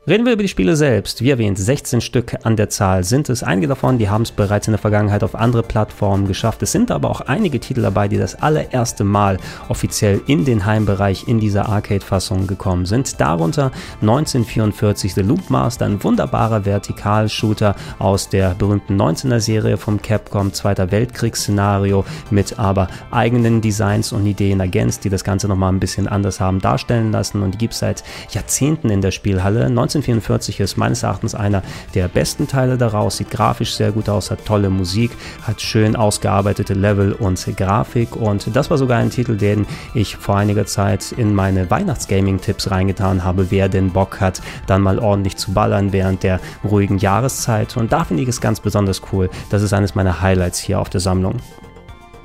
Reden 0.09 0.25
wir 0.25 0.31
über 0.31 0.43
die 0.43 0.47
Spiele 0.47 0.77
selbst. 0.77 1.21
Wie 1.21 1.31
erwähnt, 1.31 1.59
16 1.59 1.99
Stück 1.99 2.33
an 2.43 2.55
der 2.55 2.69
Zahl 2.69 3.03
sind 3.03 3.27
es. 3.27 3.43
Einige 3.43 3.67
davon, 3.67 3.97
die 3.97 4.07
haben 4.07 4.21
es 4.21 4.31
bereits 4.31 4.65
in 4.65 4.71
der 4.71 4.79
Vergangenheit 4.79 5.21
auf 5.21 5.35
andere 5.35 5.63
Plattformen 5.63 6.29
geschafft. 6.29 6.63
Es 6.63 6.71
sind 6.71 6.91
aber 6.91 7.09
auch 7.09 7.19
einige 7.19 7.59
Titel 7.59 7.81
dabei, 7.81 8.07
die 8.07 8.15
das 8.15 8.41
allererste 8.41 9.03
Mal 9.03 9.37
offiziell 9.67 10.21
in 10.25 10.45
den 10.45 10.65
Heimbereich 10.65 11.27
in 11.27 11.41
dieser 11.41 11.67
Arcade-Fassung 11.67 12.47
gekommen 12.47 12.85
sind. 12.85 13.19
Darunter 13.19 13.73
1944 13.99 15.13
The 15.13 15.23
Loop 15.23 15.49
Master, 15.49 15.85
ein 15.85 16.01
wunderbarer 16.01 16.63
Vertikalshooter 16.63 17.75
aus 17.99 18.29
der 18.29 18.55
berühmten 18.55 18.95
19er-Serie 18.95 19.75
vom 19.75 20.01
Capcom, 20.01 20.53
Zweiter 20.53 20.89
Weltkriegsszenario 20.89 22.05
mit 22.31 22.57
aber 22.57 22.87
eigenen 23.11 23.59
Designs 23.59 24.13
und 24.13 24.25
Ideen 24.25 24.61
ergänzt, 24.61 25.03
die 25.03 25.09
das 25.09 25.25
Ganze 25.25 25.49
nochmal 25.49 25.73
ein 25.73 25.81
bisschen 25.81 26.07
anders 26.07 26.39
haben 26.39 26.61
darstellen 26.61 27.11
lassen 27.11 27.43
und 27.43 27.55
die 27.55 27.57
gibt 27.57 27.73
es 27.73 27.79
seit 27.79 28.05
Jahrzehnten 28.31 28.89
in 28.89 29.01
der 29.01 29.11
Spielhalle. 29.11 29.69
19 29.69 29.96
1944 29.97 30.59
ist 30.59 30.77
meines 30.77 31.03
Erachtens 31.03 31.35
einer 31.35 31.63
der 31.93 32.07
besten 32.07 32.47
Teile 32.47 32.77
daraus, 32.77 33.17
sieht 33.17 33.31
grafisch 33.31 33.75
sehr 33.75 33.91
gut 33.91 34.09
aus, 34.09 34.31
hat 34.31 34.45
tolle 34.45 34.69
Musik, 34.69 35.11
hat 35.41 35.61
schön 35.61 35.95
ausgearbeitete 35.95 36.73
Level 36.73 37.13
und 37.13 37.37
Grafik 37.57 38.15
und 38.15 38.55
das 38.55 38.69
war 38.69 38.77
sogar 38.77 38.99
ein 38.99 39.09
Titel, 39.09 39.37
den 39.37 39.65
ich 39.93 40.17
vor 40.17 40.37
einiger 40.37 40.65
Zeit 40.65 41.11
in 41.11 41.33
meine 41.33 41.69
Weihnachtsgaming-Tipps 41.69 42.71
reingetan 42.71 43.23
habe, 43.23 43.51
wer 43.51 43.69
denn 43.69 43.91
Bock 43.91 44.19
hat, 44.19 44.41
dann 44.67 44.81
mal 44.81 44.99
ordentlich 44.99 45.37
zu 45.37 45.53
ballern 45.53 45.93
während 45.93 46.23
der 46.23 46.39
ruhigen 46.63 46.97
Jahreszeit 46.97 47.77
und 47.77 47.91
da 47.91 48.03
finde 48.03 48.23
ich 48.23 48.29
es 48.29 48.41
ganz 48.41 48.59
besonders 48.59 49.01
cool. 49.11 49.29
Das 49.49 49.61
ist 49.61 49.73
eines 49.73 49.95
meiner 49.95 50.21
Highlights 50.21 50.59
hier 50.59 50.79
auf 50.79 50.89
der 50.89 51.01
Sammlung. 51.01 51.37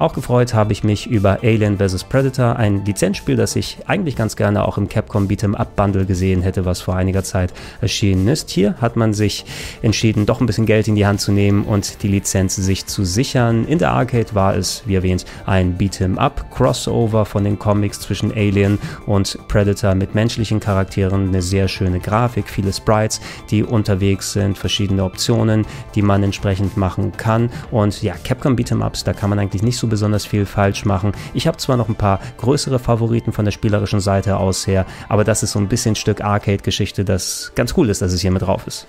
Auch 0.02 0.14
gefreut 0.14 0.52
habe 0.52 0.72
ich 0.72 0.82
mich 0.82 1.06
über 1.06 1.44
Alien 1.44 1.78
vs. 1.78 2.02
Predator, 2.02 2.56
ein 2.56 2.84
Lizenzspiel, 2.84 3.36
das 3.36 3.54
ich 3.54 3.78
eigentlich 3.86 4.16
ganz 4.16 4.34
gerne 4.34 4.66
auch 4.66 4.76
im 4.76 4.88
Capcom 4.88 5.28
Beat'em 5.28 5.54
Up 5.54 5.76
Bundle 5.76 6.06
gesehen 6.06 6.42
hätte, 6.42 6.64
was 6.64 6.80
vor 6.80 6.96
einiger 6.96 7.22
Zeit 7.22 7.52
erschienen 7.80 8.26
ist. 8.26 8.50
Hier 8.50 8.74
hat 8.80 8.96
man 8.96 9.14
sich 9.14 9.44
entschieden, 9.80 10.26
doch 10.26 10.40
ein 10.40 10.46
bisschen 10.46 10.66
Geld 10.66 10.88
in 10.88 10.96
die 10.96 11.06
Hand 11.06 11.20
zu 11.20 11.30
nehmen 11.30 11.62
und 11.62 12.02
die 12.02 12.08
Lizenz 12.08 12.56
sich 12.56 12.86
zu 12.86 13.04
sichern. 13.04 13.64
In 13.64 13.78
der 13.78 13.92
Arcade 13.92 14.34
war 14.34 14.56
es, 14.56 14.82
wie 14.86 14.96
erwähnt, 14.96 15.24
ein 15.46 15.78
Beat'em 15.78 16.18
Up 16.18 16.50
Crossover 16.50 17.24
von 17.24 17.44
den 17.44 17.60
Comics 17.60 18.00
zwischen 18.00 18.32
Alien 18.32 18.80
und 19.06 19.38
Predator 19.46 19.94
mit 19.94 20.16
menschlichen 20.16 20.58
Charakteren, 20.58 21.28
eine 21.28 21.42
sehr 21.42 21.68
schöne 21.68 22.00
Grafik, 22.00 22.48
viele 22.48 22.72
Sprites, 22.72 23.20
die 23.52 23.62
unterwegs 23.62 24.32
sind, 24.32 24.58
verschiedene 24.58 25.04
Optionen, 25.04 25.64
die 25.94 26.02
man 26.02 26.24
entsprechend 26.24 26.76
machen 26.76 27.12
kann. 27.16 27.50
Und 27.70 28.02
ja, 28.02 28.14
Capcom 28.14 28.56
Beat'em 28.56 28.84
Ups, 28.84 29.04
da 29.04 29.12
kann 29.12 29.30
man 29.30 29.38
eigentlich 29.38 29.62
nicht 29.62 29.76
so 29.76 29.91
besonders 29.92 30.24
viel 30.24 30.46
falsch 30.46 30.86
machen. 30.86 31.12
Ich 31.34 31.46
habe 31.46 31.58
zwar 31.58 31.76
noch 31.76 31.90
ein 31.90 31.96
paar 31.96 32.18
größere 32.38 32.78
Favoriten 32.78 33.30
von 33.32 33.44
der 33.44 33.52
spielerischen 33.52 34.00
Seite 34.00 34.38
aus 34.38 34.66
her, 34.66 34.86
aber 35.10 35.22
das 35.22 35.42
ist 35.42 35.52
so 35.52 35.58
ein 35.58 35.68
bisschen 35.68 35.96
Stück 35.96 36.24
Arcade-Geschichte, 36.24 37.04
das 37.04 37.52
ganz 37.54 37.74
cool 37.76 37.90
ist, 37.90 38.00
dass 38.00 38.14
es 38.14 38.22
hier 38.22 38.30
mit 38.30 38.40
drauf 38.40 38.66
ist. 38.66 38.86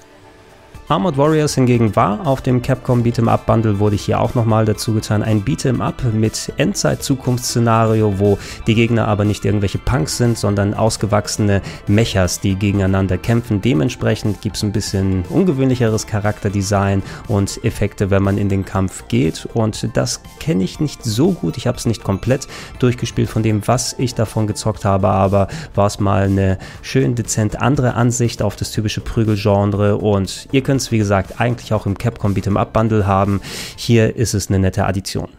Armored 0.89 1.17
Warriors 1.17 1.55
hingegen 1.55 1.95
war 1.95 2.27
auf 2.27 2.41
dem 2.41 2.61
Capcom 2.61 3.03
Beat'em 3.03 3.29
Up 3.29 3.45
Bundle, 3.45 3.79
wurde 3.79 3.95
hier 3.95 4.19
auch 4.19 4.35
nochmal 4.35 4.65
dazu 4.65 4.93
getan, 4.93 5.23
ein 5.23 5.43
Beat'em 5.45 5.79
Up 5.79 6.03
mit 6.11 6.51
Endzeit-Zukunftsszenario, 6.57 8.19
wo 8.19 8.37
die 8.67 8.75
Gegner 8.75 9.07
aber 9.07 9.23
nicht 9.23 9.45
irgendwelche 9.45 9.77
Punks 9.77 10.17
sind, 10.17 10.37
sondern 10.37 10.73
ausgewachsene 10.73 11.61
Mechas, 11.87 12.41
die 12.41 12.55
gegeneinander 12.55 13.17
kämpfen. 13.17 13.61
Dementsprechend 13.61 14.41
gibt 14.41 14.57
es 14.57 14.63
ein 14.63 14.73
bisschen 14.73 15.23
ungewöhnlicheres 15.29 16.05
Charakterdesign 16.05 17.01
und 17.29 17.63
Effekte, 17.63 18.09
wenn 18.09 18.21
man 18.21 18.37
in 18.37 18.49
den 18.49 18.65
Kampf 18.65 19.07
geht. 19.07 19.47
Und 19.53 19.89
das 19.93 20.21
kenne 20.41 20.65
ich 20.65 20.81
nicht 20.81 21.01
so 21.05 21.31
gut. 21.31 21.55
Ich 21.55 21.65
habe 21.65 21.77
es 21.77 21.85
nicht 21.85 22.03
komplett 22.03 22.49
durchgespielt 22.79 23.29
von 23.29 23.41
dem, 23.41 23.65
was 23.65 23.95
ich 23.97 24.15
davon 24.15 24.47
gezockt 24.47 24.83
habe, 24.83 25.07
aber 25.07 25.47
war 25.75 25.87
es 25.87 26.01
mal 26.01 26.23
eine 26.23 26.57
schön 26.81 27.15
dezent 27.15 27.61
andere 27.61 27.93
Ansicht 27.93 28.41
auf 28.41 28.57
das 28.57 28.71
typische 28.71 28.99
Prügelgenre 28.99 29.95
und 29.95 30.49
ihr 30.51 30.61
könnt 30.61 30.72
könnt 30.73 30.81
es, 30.81 30.91
wie 30.91 30.97
gesagt, 30.97 31.39
eigentlich 31.39 31.71
auch 31.71 31.85
im 31.85 31.99
Capcom 31.99 32.33
Beat'em 32.33 32.57
Up 32.57 32.73
Bundle 32.73 33.05
haben. 33.05 33.41
Hier 33.75 34.15
ist 34.15 34.33
es 34.33 34.49
eine 34.49 34.57
nette 34.57 34.87
Addition. 34.87 35.29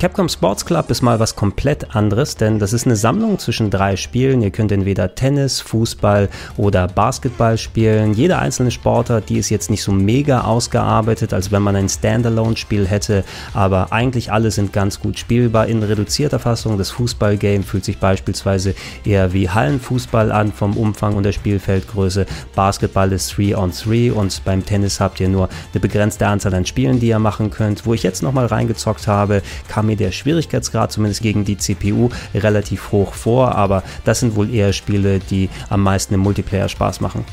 Capcom 0.00 0.30
Sports 0.30 0.64
Club 0.64 0.90
ist 0.90 1.02
mal 1.02 1.20
was 1.20 1.36
komplett 1.36 1.94
anderes, 1.94 2.34
denn 2.34 2.58
das 2.58 2.72
ist 2.72 2.86
eine 2.86 2.96
Sammlung 2.96 3.38
zwischen 3.38 3.68
drei 3.68 3.96
Spielen. 3.96 4.40
Ihr 4.40 4.50
könnt 4.50 4.72
entweder 4.72 5.14
Tennis, 5.14 5.60
Fußball 5.60 6.30
oder 6.56 6.88
Basketball 6.88 7.58
spielen. 7.58 8.14
Jeder 8.14 8.38
einzelne 8.38 8.70
Sportart, 8.70 9.28
die 9.28 9.36
ist 9.36 9.50
jetzt 9.50 9.68
nicht 9.68 9.82
so 9.82 9.92
mega 9.92 10.40
ausgearbeitet, 10.40 11.34
als 11.34 11.52
wenn 11.52 11.60
man 11.60 11.76
ein 11.76 11.90
Standalone-Spiel 11.90 12.86
hätte, 12.86 13.24
aber 13.52 13.92
eigentlich 13.92 14.32
alle 14.32 14.50
sind 14.50 14.72
ganz 14.72 15.00
gut 15.00 15.18
spielbar 15.18 15.66
in 15.66 15.82
reduzierter 15.82 16.38
Fassung. 16.38 16.78
Das 16.78 16.92
Fußballgame 16.92 17.62
fühlt 17.62 17.84
sich 17.84 17.98
beispielsweise 17.98 18.74
eher 19.04 19.34
wie 19.34 19.50
Hallenfußball 19.50 20.32
an 20.32 20.50
vom 20.50 20.78
Umfang 20.78 21.14
und 21.14 21.24
der 21.24 21.32
Spielfeldgröße. 21.32 22.24
Basketball 22.54 23.12
ist 23.12 23.36
3 23.36 23.54
on 23.54 23.70
3 23.70 24.14
und 24.14 24.42
beim 24.46 24.64
Tennis 24.64 24.98
habt 24.98 25.20
ihr 25.20 25.28
nur 25.28 25.50
eine 25.74 25.80
begrenzte 25.80 26.26
Anzahl 26.26 26.54
an 26.54 26.64
Spielen, 26.64 27.00
die 27.00 27.08
ihr 27.08 27.18
machen 27.18 27.50
könnt. 27.50 27.84
Wo 27.84 27.92
ich 27.92 28.02
jetzt 28.02 28.22
nochmal 28.22 28.46
reingezockt 28.46 29.06
habe, 29.06 29.42
kam 29.68 29.89
der 29.96 30.12
Schwierigkeitsgrad 30.12 30.92
zumindest 30.92 31.22
gegen 31.22 31.44
die 31.44 31.56
CPU 31.56 32.10
relativ 32.34 32.92
hoch 32.92 33.14
vor, 33.14 33.54
aber 33.54 33.82
das 34.04 34.20
sind 34.20 34.36
wohl 34.36 34.52
eher 34.52 34.72
Spiele, 34.72 35.18
die 35.18 35.48
am 35.68 35.82
meisten 35.82 36.14
im 36.14 36.20
Multiplayer 36.20 36.68
Spaß 36.68 37.00
machen. 37.00 37.24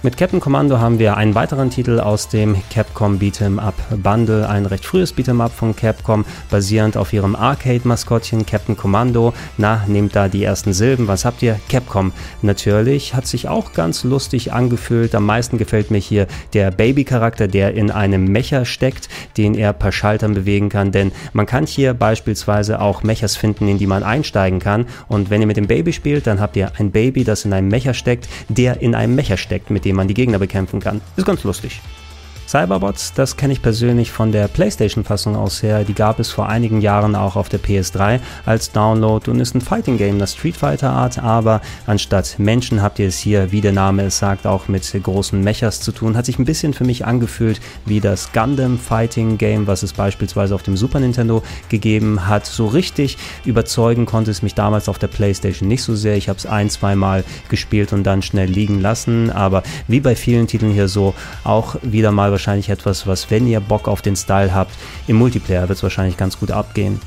Mit 0.00 0.16
Captain 0.16 0.38
Commando 0.38 0.78
haben 0.78 1.00
wir 1.00 1.16
einen 1.16 1.34
weiteren 1.34 1.70
Titel 1.70 1.98
aus 1.98 2.28
dem 2.28 2.56
Capcom 2.72 3.18
Beat'em 3.18 3.58
Up 3.58 3.74
Bundle, 4.00 4.48
ein 4.48 4.64
recht 4.64 4.84
frühes 4.84 5.12
Beat'em 5.12 5.42
Up 5.42 5.50
von 5.50 5.74
Capcom, 5.74 6.24
basierend 6.52 6.96
auf 6.96 7.12
ihrem 7.12 7.34
Arcade-Maskottchen 7.34 8.46
Captain 8.46 8.76
Commando. 8.76 9.34
Na, 9.56 9.82
nehmt 9.88 10.14
da 10.14 10.28
die 10.28 10.44
ersten 10.44 10.72
Silben. 10.72 11.08
Was 11.08 11.24
habt 11.24 11.42
ihr? 11.42 11.58
Capcom. 11.68 12.12
Natürlich, 12.42 13.14
hat 13.14 13.26
sich 13.26 13.48
auch 13.48 13.72
ganz 13.72 14.04
lustig 14.04 14.52
angefühlt. 14.52 15.16
Am 15.16 15.26
meisten 15.26 15.58
gefällt 15.58 15.90
mir 15.90 15.98
hier 15.98 16.28
der 16.52 16.70
Baby-Charakter, 16.70 17.48
der 17.48 17.74
in 17.74 17.90
einem 17.90 18.26
Mecher 18.26 18.66
steckt, 18.66 19.08
den 19.36 19.56
er 19.56 19.72
per 19.72 19.90
Schaltern 19.90 20.34
bewegen 20.34 20.68
kann, 20.68 20.92
denn 20.92 21.10
man 21.32 21.46
kann 21.46 21.66
hier 21.66 21.92
beispielsweise 21.92 22.80
auch 22.80 23.02
Mechers 23.02 23.34
finden, 23.34 23.66
in 23.66 23.78
die 23.78 23.88
man 23.88 24.04
einsteigen 24.04 24.60
kann. 24.60 24.86
Und 25.08 25.28
wenn 25.28 25.40
ihr 25.40 25.48
mit 25.48 25.56
dem 25.56 25.66
Baby 25.66 25.92
spielt, 25.92 26.28
dann 26.28 26.38
habt 26.38 26.56
ihr 26.56 26.70
ein 26.78 26.92
Baby, 26.92 27.24
das 27.24 27.44
in 27.44 27.52
einem 27.52 27.66
Mecher 27.66 27.94
steckt, 27.94 28.28
der 28.48 28.80
in 28.80 28.94
einem 28.94 29.16
Mecher 29.16 29.36
steckt, 29.36 29.70
mit 29.70 29.87
dem 29.88 29.96
man 29.96 30.06
die 30.06 30.14
Gegner 30.14 30.38
bekämpfen 30.38 30.80
kann. 30.80 31.00
Ist 31.16 31.26
ganz 31.26 31.42
lustig. 31.44 31.80
Cyberbots, 32.48 33.12
das 33.12 33.36
kenne 33.36 33.52
ich 33.52 33.60
persönlich 33.60 34.10
von 34.10 34.32
der 34.32 34.48
PlayStation-Fassung 34.48 35.36
aus 35.36 35.62
her. 35.62 35.84
Die 35.84 35.92
gab 35.92 36.18
es 36.18 36.30
vor 36.30 36.48
einigen 36.48 36.80
Jahren 36.80 37.14
auch 37.14 37.36
auf 37.36 37.50
der 37.50 37.60
PS3 37.60 38.20
als 38.46 38.72
Download 38.72 39.30
und 39.30 39.38
ist 39.38 39.54
ein 39.54 39.60
Fighting-Game, 39.60 40.18
das 40.18 40.32
Street 40.32 40.56
Fighter-Art, 40.56 41.18
aber 41.18 41.60
anstatt 41.84 42.36
Menschen 42.38 42.80
habt 42.80 43.00
ihr 43.00 43.08
es 43.08 43.18
hier, 43.18 43.52
wie 43.52 43.60
der 43.60 43.72
Name 43.72 44.04
es 44.04 44.18
sagt, 44.18 44.46
auch 44.46 44.66
mit 44.66 44.90
großen 45.02 45.38
Mechas 45.44 45.82
zu 45.82 45.92
tun. 45.92 46.16
Hat 46.16 46.24
sich 46.24 46.38
ein 46.38 46.46
bisschen 46.46 46.72
für 46.72 46.84
mich 46.84 47.04
angefühlt 47.04 47.60
wie 47.84 48.00
das 48.00 48.32
Gundam 48.32 48.78
Fighting 48.78 49.36
Game, 49.36 49.66
was 49.66 49.82
es 49.82 49.92
beispielsweise 49.92 50.54
auf 50.54 50.62
dem 50.62 50.78
Super 50.78 51.00
Nintendo 51.00 51.42
gegeben 51.68 52.28
hat. 52.28 52.46
So 52.46 52.66
richtig 52.66 53.18
überzeugen 53.44 54.06
konnte 54.06 54.30
es 54.30 54.40
mich 54.40 54.54
damals 54.54 54.88
auf 54.88 54.98
der 54.98 55.08
PlayStation 55.08 55.68
nicht 55.68 55.82
so 55.82 55.94
sehr. 55.94 56.16
Ich 56.16 56.30
habe 56.30 56.38
es 56.38 56.46
ein, 56.46 56.70
zwei 56.70 56.96
Mal 56.96 57.24
gespielt 57.50 57.92
und 57.92 58.04
dann 58.04 58.22
schnell 58.22 58.48
liegen 58.48 58.80
lassen, 58.80 59.30
aber 59.30 59.62
wie 59.86 60.00
bei 60.00 60.16
vielen 60.16 60.46
Titeln 60.46 60.72
hier 60.72 60.88
so, 60.88 61.12
auch 61.44 61.76
wieder 61.82 62.10
mal 62.10 62.37
wahrscheinlich 62.38 62.68
etwas, 62.68 63.04
was, 63.08 63.32
wenn 63.32 63.48
ihr 63.48 63.58
Bock 63.58 63.88
auf 63.88 64.00
den 64.00 64.14
Style 64.14 64.54
habt, 64.54 64.70
im 65.08 65.16
Multiplayer 65.16 65.68
wird 65.68 65.76
es 65.76 65.82
wahrscheinlich 65.82 66.16
ganz 66.16 66.38
gut 66.38 66.52
abgehen. 66.52 67.00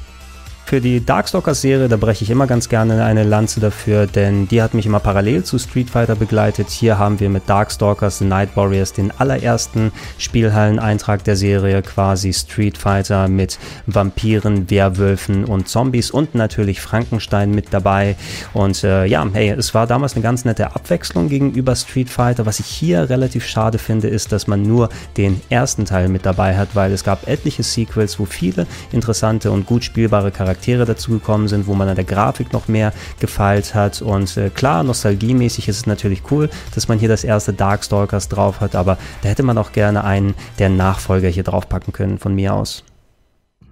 Für 0.72 0.80
die 0.80 1.06
Darkstalkers-Serie, 1.06 1.90
da 1.90 1.98
breche 1.98 2.24
ich 2.24 2.30
immer 2.30 2.48
ganz 2.48 2.70
gerne 2.70 3.04
eine 3.04 3.26
Lanze 3.26 3.60
dafür, 3.60 4.08
denn 4.08 4.48
die 4.48 4.62
hat 4.62 4.74
mich 4.74 4.86
immer 4.86 5.02
parallel 5.02 5.44
zu 5.44 5.60
Street 5.60 5.90
Fighter 5.90 6.16
begleitet. 6.16 6.70
Hier 6.70 6.98
haben 6.98 7.20
wir 7.20 7.30
mit 7.30 7.50
Darkstalkers 7.50 8.20
The 8.20 8.24
Night 8.24 8.56
Warriors 8.56 8.94
den 8.94 9.12
allerersten 9.12 9.92
Spielhalleneintrag 10.18 11.26
der 11.26 11.36
Serie, 11.36 11.82
quasi 11.82 12.32
Street 12.32 12.78
Fighter 12.78 13.28
mit 13.28 13.60
Vampiren, 13.86 14.70
Werwölfen 14.70 15.44
und 15.44 15.68
Zombies 15.68 16.10
und 16.10 16.36
natürlich 16.36 16.80
Frankenstein 16.80 17.52
mit 17.52 17.74
dabei. 17.74 18.16
Und 18.54 18.86
äh, 18.86 19.04
ja, 19.04 19.28
hey, 19.34 19.50
es 19.50 19.74
war 19.74 19.88
damals 19.88 20.14
eine 20.14 20.24
ganz 20.24 20.46
nette 20.46 20.74
Abwechslung 20.74 21.28
gegenüber 21.28 21.76
Street 21.76 22.10
Fighter. 22.10 22.46
Was 22.46 22.62
ich 22.62 22.68
hier 22.68 23.10
relativ 23.10 23.46
schade 23.46 23.78
finde, 23.78 24.08
ist, 24.08 24.32
dass 24.32 24.48
man 24.48 24.62
nur 24.62 24.88
den 25.18 25.42
ersten 25.50 25.84
Teil 25.84 26.08
mit 26.08 26.26
dabei 26.26 26.56
hat, 26.56 26.70
weil 26.76 26.94
es 26.94 27.04
gab 27.04 27.28
etliche 27.28 27.64
Sequels, 27.64 28.20
wo 28.20 28.24
viele 28.26 28.68
interessante 28.94 29.52
und 29.52 29.66
gut 29.66 29.84
spielbare 29.84 30.32
Charaktere 30.32 30.61
Charaktere 30.62 30.86
dazugekommen 30.86 31.48
sind, 31.48 31.66
wo 31.66 31.74
man 31.74 31.90
an 31.90 31.96
der 31.96 32.06
Grafik 32.06 32.54
noch 32.54 32.68
mehr 32.68 32.94
gefeilt 33.20 33.74
hat. 33.74 34.02
Und 34.04 34.38
äh, 34.38 34.52
klar, 34.52 34.84
nostalgiemäßig 34.84 35.68
ist 35.68 35.78
es 35.78 35.86
natürlich 35.88 36.22
cool, 36.30 36.50
dass 36.76 36.88
man 36.88 37.00
hier 37.00 37.10
das 37.10 37.24
erste 37.24 37.52
Darkstalkers 37.52 38.30
drauf 38.30 38.62
hat, 38.62 38.76
aber 38.76 39.00
da 39.24 39.30
hätte 39.30 39.42
man 39.42 39.58
auch 39.58 39.72
gerne 39.72 40.04
einen 40.04 40.36
der 40.60 40.70
Nachfolger 40.70 41.30
hier 41.30 41.44
draufpacken 41.44 41.94
können 41.94 42.20
von 42.20 42.36
mir 42.36 42.54
aus. 42.54 42.84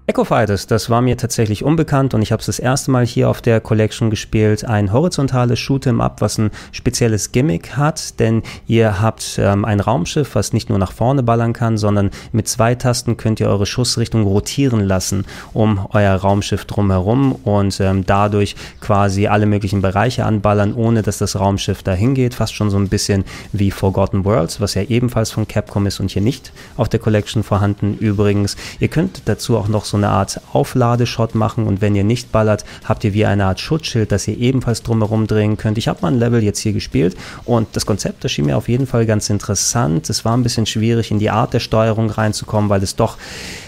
Echo 0.10 0.24
Fighters, 0.24 0.66
das 0.66 0.90
war 0.90 1.02
mir 1.02 1.18
tatsächlich 1.18 1.64
unbekannt 1.64 2.16
und 2.16 2.24
ich 2.24 2.32
habe 2.32 2.40
es 2.40 2.48
das 2.48 2.58
erste 2.58 2.90
Mal 2.90 3.06
hier 3.06 3.30
auf 3.30 3.44
der 3.44 3.62
Collection 3.62 4.10
gespielt. 4.10 4.66
Ein 4.66 4.92
horizontales 4.92 5.60
Shoot'em 5.60 6.02
Up, 6.02 6.20
was 6.20 6.40
ein 6.40 6.50
spezielles 6.72 7.32
Gimmick 7.32 7.78
hat, 7.78 8.20
denn 8.20 8.42
ihr 8.66 9.04
habt 9.04 9.38
ähm, 9.40 9.66
ein 9.66 9.80
Raumschiff, 9.80 10.34
was 10.34 10.52
nicht 10.52 10.68
nur 10.68 10.80
nach 10.80 10.94
vorne 10.94 11.22
ballern 11.22 11.54
kann, 11.54 11.78
sondern 11.78 12.10
mit 12.32 12.48
zwei 12.48 12.74
Tasten 12.74 13.18
könnt 13.18 13.40
ihr 13.40 13.50
eure 13.50 13.68
Schussrichtung 13.68 14.24
rotieren 14.24 14.80
lassen 14.80 15.26
um 15.54 15.86
euer 15.92 16.16
Raumschiff 16.16 16.66
drumherum 16.66 17.34
und 17.44 17.80
ähm, 17.80 18.04
dadurch 18.04 18.56
quasi 18.82 19.28
alle 19.28 19.46
möglichen 19.46 19.84
Bereiche 19.84 20.26
anballern, 20.26 20.74
ohne 20.74 21.04
dass 21.04 21.20
das 21.20 21.40
Raumschiff 21.40 21.84
dahin 21.84 22.16
geht. 22.16 22.34
Fast 22.34 22.56
schon 22.56 22.72
so 22.72 22.78
ein 22.78 22.90
bisschen 22.90 23.26
wie 23.54 23.70
Forgotten 23.70 24.26
Worlds, 24.26 24.60
was 24.60 24.74
ja 24.74 24.82
ebenfalls 24.82 25.30
von 25.30 25.48
Capcom 25.48 25.86
ist 25.86 26.00
und 26.00 26.10
hier 26.10 26.24
nicht 26.24 26.52
auf 26.78 26.90
der 26.90 27.00
Collection 27.00 27.44
vorhanden. 27.44 27.96
Übrigens, 28.00 28.58
ihr 28.80 28.88
könnt 28.88 29.22
dazu 29.26 29.56
auch 29.56 29.68
noch 29.68 29.86
so 29.86 29.99
eine 30.00 30.10
Art 30.10 30.42
Aufladeshot 30.52 31.36
machen 31.36 31.68
und 31.68 31.82
wenn 31.82 31.96
ihr 31.96 32.04
nicht 32.04 32.32
ballert, 32.32 32.66
habt 32.84 33.04
ihr 33.04 33.14
wie 33.14 33.26
eine 33.26 33.46
Art 33.46 33.60
Schutzschild, 33.60 34.12
das 34.12 34.28
ihr 34.28 34.38
ebenfalls 34.38 34.84
drumherum 34.84 35.28
drehen 35.28 35.58
könnt. 35.58 35.78
Ich 35.78 35.88
habe 35.88 36.00
mal 36.02 36.12
ein 36.12 36.20
Level 36.20 36.44
jetzt 36.44 36.60
hier 36.60 36.74
gespielt 36.74 37.16
und 37.46 37.68
das 37.74 37.86
Konzept, 37.86 38.24
das 38.24 38.32
schien 38.32 38.46
mir 38.46 38.58
auf 38.58 38.68
jeden 38.68 38.88
Fall 38.88 39.06
ganz 39.06 39.30
interessant. 39.30 40.10
Es 40.10 40.26
war 40.26 40.36
ein 40.36 40.44
bisschen 40.44 40.66
schwierig, 40.66 41.12
in 41.12 41.20
die 41.20 41.30
Art 41.30 41.54
der 41.54 41.60
Steuerung 41.60 42.10
reinzukommen, 42.10 42.70
weil 42.70 42.84
es 42.84 42.96
doch 42.96 43.18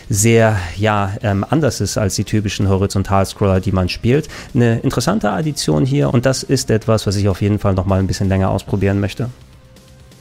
sehr 0.09 0.57
ja, 0.77 1.13
ähm, 1.21 1.45
anders 1.49 1.79
ist 1.79 1.97
als 1.97 2.15
die 2.15 2.25
typischen 2.25 2.67
Horizontalscroller, 2.67 3.61
die 3.61 3.71
man 3.71 3.87
spielt. 3.87 4.27
Eine 4.53 4.79
interessante 4.79 5.31
Addition 5.31 5.85
hier 5.85 6.13
und 6.13 6.25
das 6.25 6.43
ist 6.43 6.69
etwas, 6.69 7.07
was 7.07 7.15
ich 7.15 7.29
auf 7.29 7.41
jeden 7.41 7.59
Fall 7.59 7.73
noch 7.73 7.85
mal 7.85 7.99
ein 7.99 8.07
bisschen 8.07 8.27
länger 8.27 8.49
ausprobieren 8.49 8.99
möchte. 8.99 9.29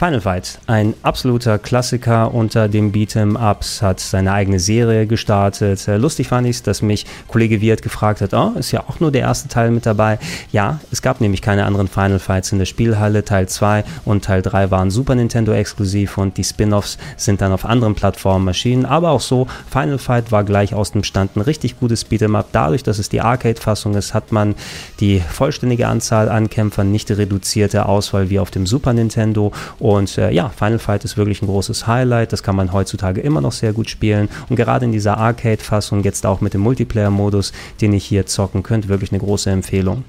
Final 0.00 0.23
Fight, 0.23 0.59
ein 0.66 0.95
absoluter 1.02 1.59
Klassiker 1.59 2.33
unter 2.33 2.69
dem 2.69 2.90
Beat'em 2.90 3.37
Ups, 3.37 3.83
hat 3.83 4.00
seine 4.00 4.33
eigene 4.33 4.59
Serie 4.59 5.07
gestartet. 5.07 5.87
Äh, 5.87 5.99
lustig 5.99 6.28
fand 6.28 6.47
ich 6.47 6.57
es, 6.57 6.62
dass 6.62 6.80
mich 6.80 7.04
Kollege 7.28 7.61
Wirt 7.61 7.83
gefragt 7.83 8.23
hat, 8.23 8.33
oh, 8.33 8.52
ist 8.59 8.73
ja 8.73 8.83
auch 8.88 8.99
nur 9.00 9.12
der 9.12 9.21
erste 9.21 9.49
Teil 9.49 9.71
mit 9.71 9.85
dabei. 9.85 10.19
Ja, 10.52 10.80
es 10.90 11.02
gab 11.02 11.21
nämlich 11.21 11.42
keine 11.42 11.66
anderen 11.66 11.87
Final 11.87 12.19
Fights 12.19 12.50
in 12.50 12.59
der 12.59 12.64
Spielhalle. 12.64 13.26
Teil 13.26 13.47
2 13.47 13.85
und 14.07 14.25
Teil 14.25 14.40
3 14.40 14.71
waren 14.71 14.90
Super 14.90 15.16
Nintendo 15.16 15.52
exklusiv 15.52 16.16
und 16.16 16.38
die 16.38 16.45
Spin-offs 16.45 16.97
sind 17.19 17.42
dann 17.42 17.52
auf 17.52 17.66
anderen 17.66 17.95
Plattformen 17.95 18.49
erschienen. 18.49 18.87
Aber 18.87 19.11
auch 19.11 19.21
so, 19.21 19.48
Final 19.70 19.98
Fight 19.98 20.33
war 20.33 20.44
gleich 20.44 20.72
aus 20.72 20.92
dem 20.92 21.05
Stand 21.05 21.37
ein 21.37 21.42
richtig 21.42 21.79
gutes 21.79 22.11
Beat'em 22.11 22.38
Up. 22.38 22.46
Dadurch, 22.53 22.83
dass 22.83 22.98
es 22.98 23.11
die 23.11 23.20
Arcade-Fassung 23.20 23.94
ist, 23.96 24.14
hat 24.14 24.33
man 24.33 24.55
die 24.98 25.20
vollständige 25.20 25.88
Anzahl 25.88 26.31
an 26.31 26.48
Kämpfern, 26.48 26.90
nicht 26.90 27.11
die 27.11 27.12
reduzierte 27.12 27.85
Auswahl 27.85 28.31
wie 28.31 28.38
auf 28.38 28.51
dem 28.51 28.66
Super 28.66 28.94
Nintendo. 28.94 29.53
Und 29.79 29.89
äh, 30.18 30.31
ja, 30.31 30.48
Final 30.48 30.79
Fight 30.79 31.05
ist 31.05 31.16
wirklich 31.16 31.42
ein 31.42 31.46
großes 31.46 31.87
Highlight. 31.87 32.33
Das 32.33 32.42
kann 32.42 32.57
man 32.57 32.72
heutzutage 32.72 33.20
immer 33.20 33.40
noch 33.40 33.53
sehr 33.53 33.72
gut 33.72 33.90
spielen. 33.90 34.29
Und 34.48 34.57
gerade 34.57 34.85
in 34.85 34.92
dieser 34.92 35.18
Arcade-Fassung, 35.18 36.03
jetzt 36.05 36.26
auch 36.26 36.40
mit 36.40 36.55
dem 36.55 36.61
Multiplayer-Modus, 36.61 37.53
den 37.81 37.92
ich 37.92 38.05
hier 38.05 38.26
zocken 38.26 38.62
könnt, 38.62 38.88
wirklich 38.88 39.12
eine 39.12 39.20
große 39.20 39.50
Empfehlung. 39.50 40.05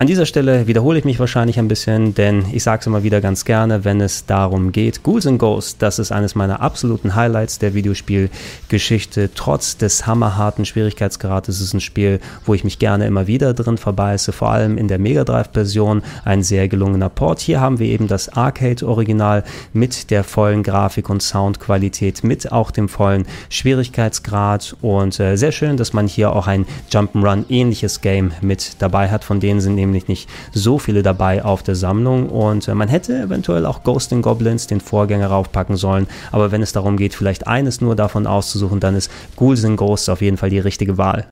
An 0.00 0.06
dieser 0.06 0.26
Stelle 0.26 0.68
wiederhole 0.68 1.00
ich 1.00 1.04
mich 1.04 1.18
wahrscheinlich 1.18 1.58
ein 1.58 1.66
bisschen, 1.66 2.14
denn 2.14 2.44
ich 2.52 2.62
sage 2.62 2.78
es 2.78 2.86
immer 2.86 3.02
wieder 3.02 3.20
ganz 3.20 3.44
gerne, 3.44 3.84
wenn 3.84 4.00
es 4.00 4.26
darum 4.26 4.70
geht. 4.70 5.02
Ghouls 5.02 5.26
and 5.26 5.40
Ghosts, 5.40 5.76
das 5.76 5.98
ist 5.98 6.12
eines 6.12 6.36
meiner 6.36 6.60
absoluten 6.60 7.16
Highlights 7.16 7.58
der 7.58 7.74
Videospielgeschichte. 7.74 9.30
Trotz 9.34 9.76
des 9.76 10.06
hammerharten 10.06 10.66
Schwierigkeitsgrades 10.66 11.56
ist 11.56 11.60
es 11.60 11.74
ein 11.74 11.80
Spiel, 11.80 12.20
wo 12.46 12.54
ich 12.54 12.62
mich 12.62 12.78
gerne 12.78 13.08
immer 13.08 13.26
wieder 13.26 13.54
drin 13.54 13.76
verbeiße, 13.76 14.30
vor 14.30 14.50
allem 14.50 14.78
in 14.78 14.86
der 14.86 15.00
Mega 15.00 15.24
Drive-Version. 15.24 16.04
Ein 16.24 16.44
sehr 16.44 16.68
gelungener 16.68 17.08
Port. 17.08 17.40
Hier 17.40 17.60
haben 17.60 17.80
wir 17.80 17.88
eben 17.88 18.06
das 18.06 18.28
Arcade-Original 18.28 19.42
mit 19.72 20.12
der 20.12 20.22
vollen 20.22 20.62
Grafik- 20.62 21.10
und 21.10 21.24
Soundqualität, 21.24 22.22
mit 22.22 22.52
auch 22.52 22.70
dem 22.70 22.88
vollen 22.88 23.26
Schwierigkeitsgrad 23.50 24.76
und 24.80 25.18
äh, 25.18 25.34
sehr 25.34 25.50
schön, 25.50 25.76
dass 25.76 25.92
man 25.92 26.06
hier 26.06 26.32
auch 26.36 26.46
ein 26.46 26.66
Jump'n'Run-ähnliches 26.92 28.00
Game 28.00 28.30
mit 28.40 28.76
dabei 28.78 29.10
hat, 29.10 29.24
von 29.24 29.40
denen 29.40 29.60
sind 29.60 29.76
eben 29.76 29.87
nämlich 29.88 30.08
nicht 30.08 30.28
so 30.52 30.78
viele 30.78 31.02
dabei 31.02 31.44
auf 31.44 31.62
der 31.62 31.74
Sammlung 31.74 32.28
und 32.28 32.68
äh, 32.68 32.74
man 32.74 32.88
hätte 32.88 33.18
eventuell 33.18 33.66
auch 33.66 33.82
Ghost 33.82 34.12
and 34.12 34.22
Goblins, 34.22 34.66
den 34.66 34.80
Vorgänger, 34.80 35.28
raufpacken 35.28 35.76
sollen, 35.76 36.06
aber 36.32 36.52
wenn 36.52 36.62
es 36.62 36.72
darum 36.72 36.96
geht, 36.96 37.14
vielleicht 37.14 37.46
eines 37.46 37.80
nur 37.80 37.96
davon 37.96 38.26
auszusuchen, 38.26 38.80
dann 38.80 38.94
ist 38.94 39.10
Ghouls 39.36 39.64
and 39.64 39.76
Ghosts 39.76 40.08
auf 40.08 40.22
jeden 40.22 40.36
Fall 40.36 40.50
die 40.50 40.58
richtige 40.58 40.98
Wahl. 40.98 41.28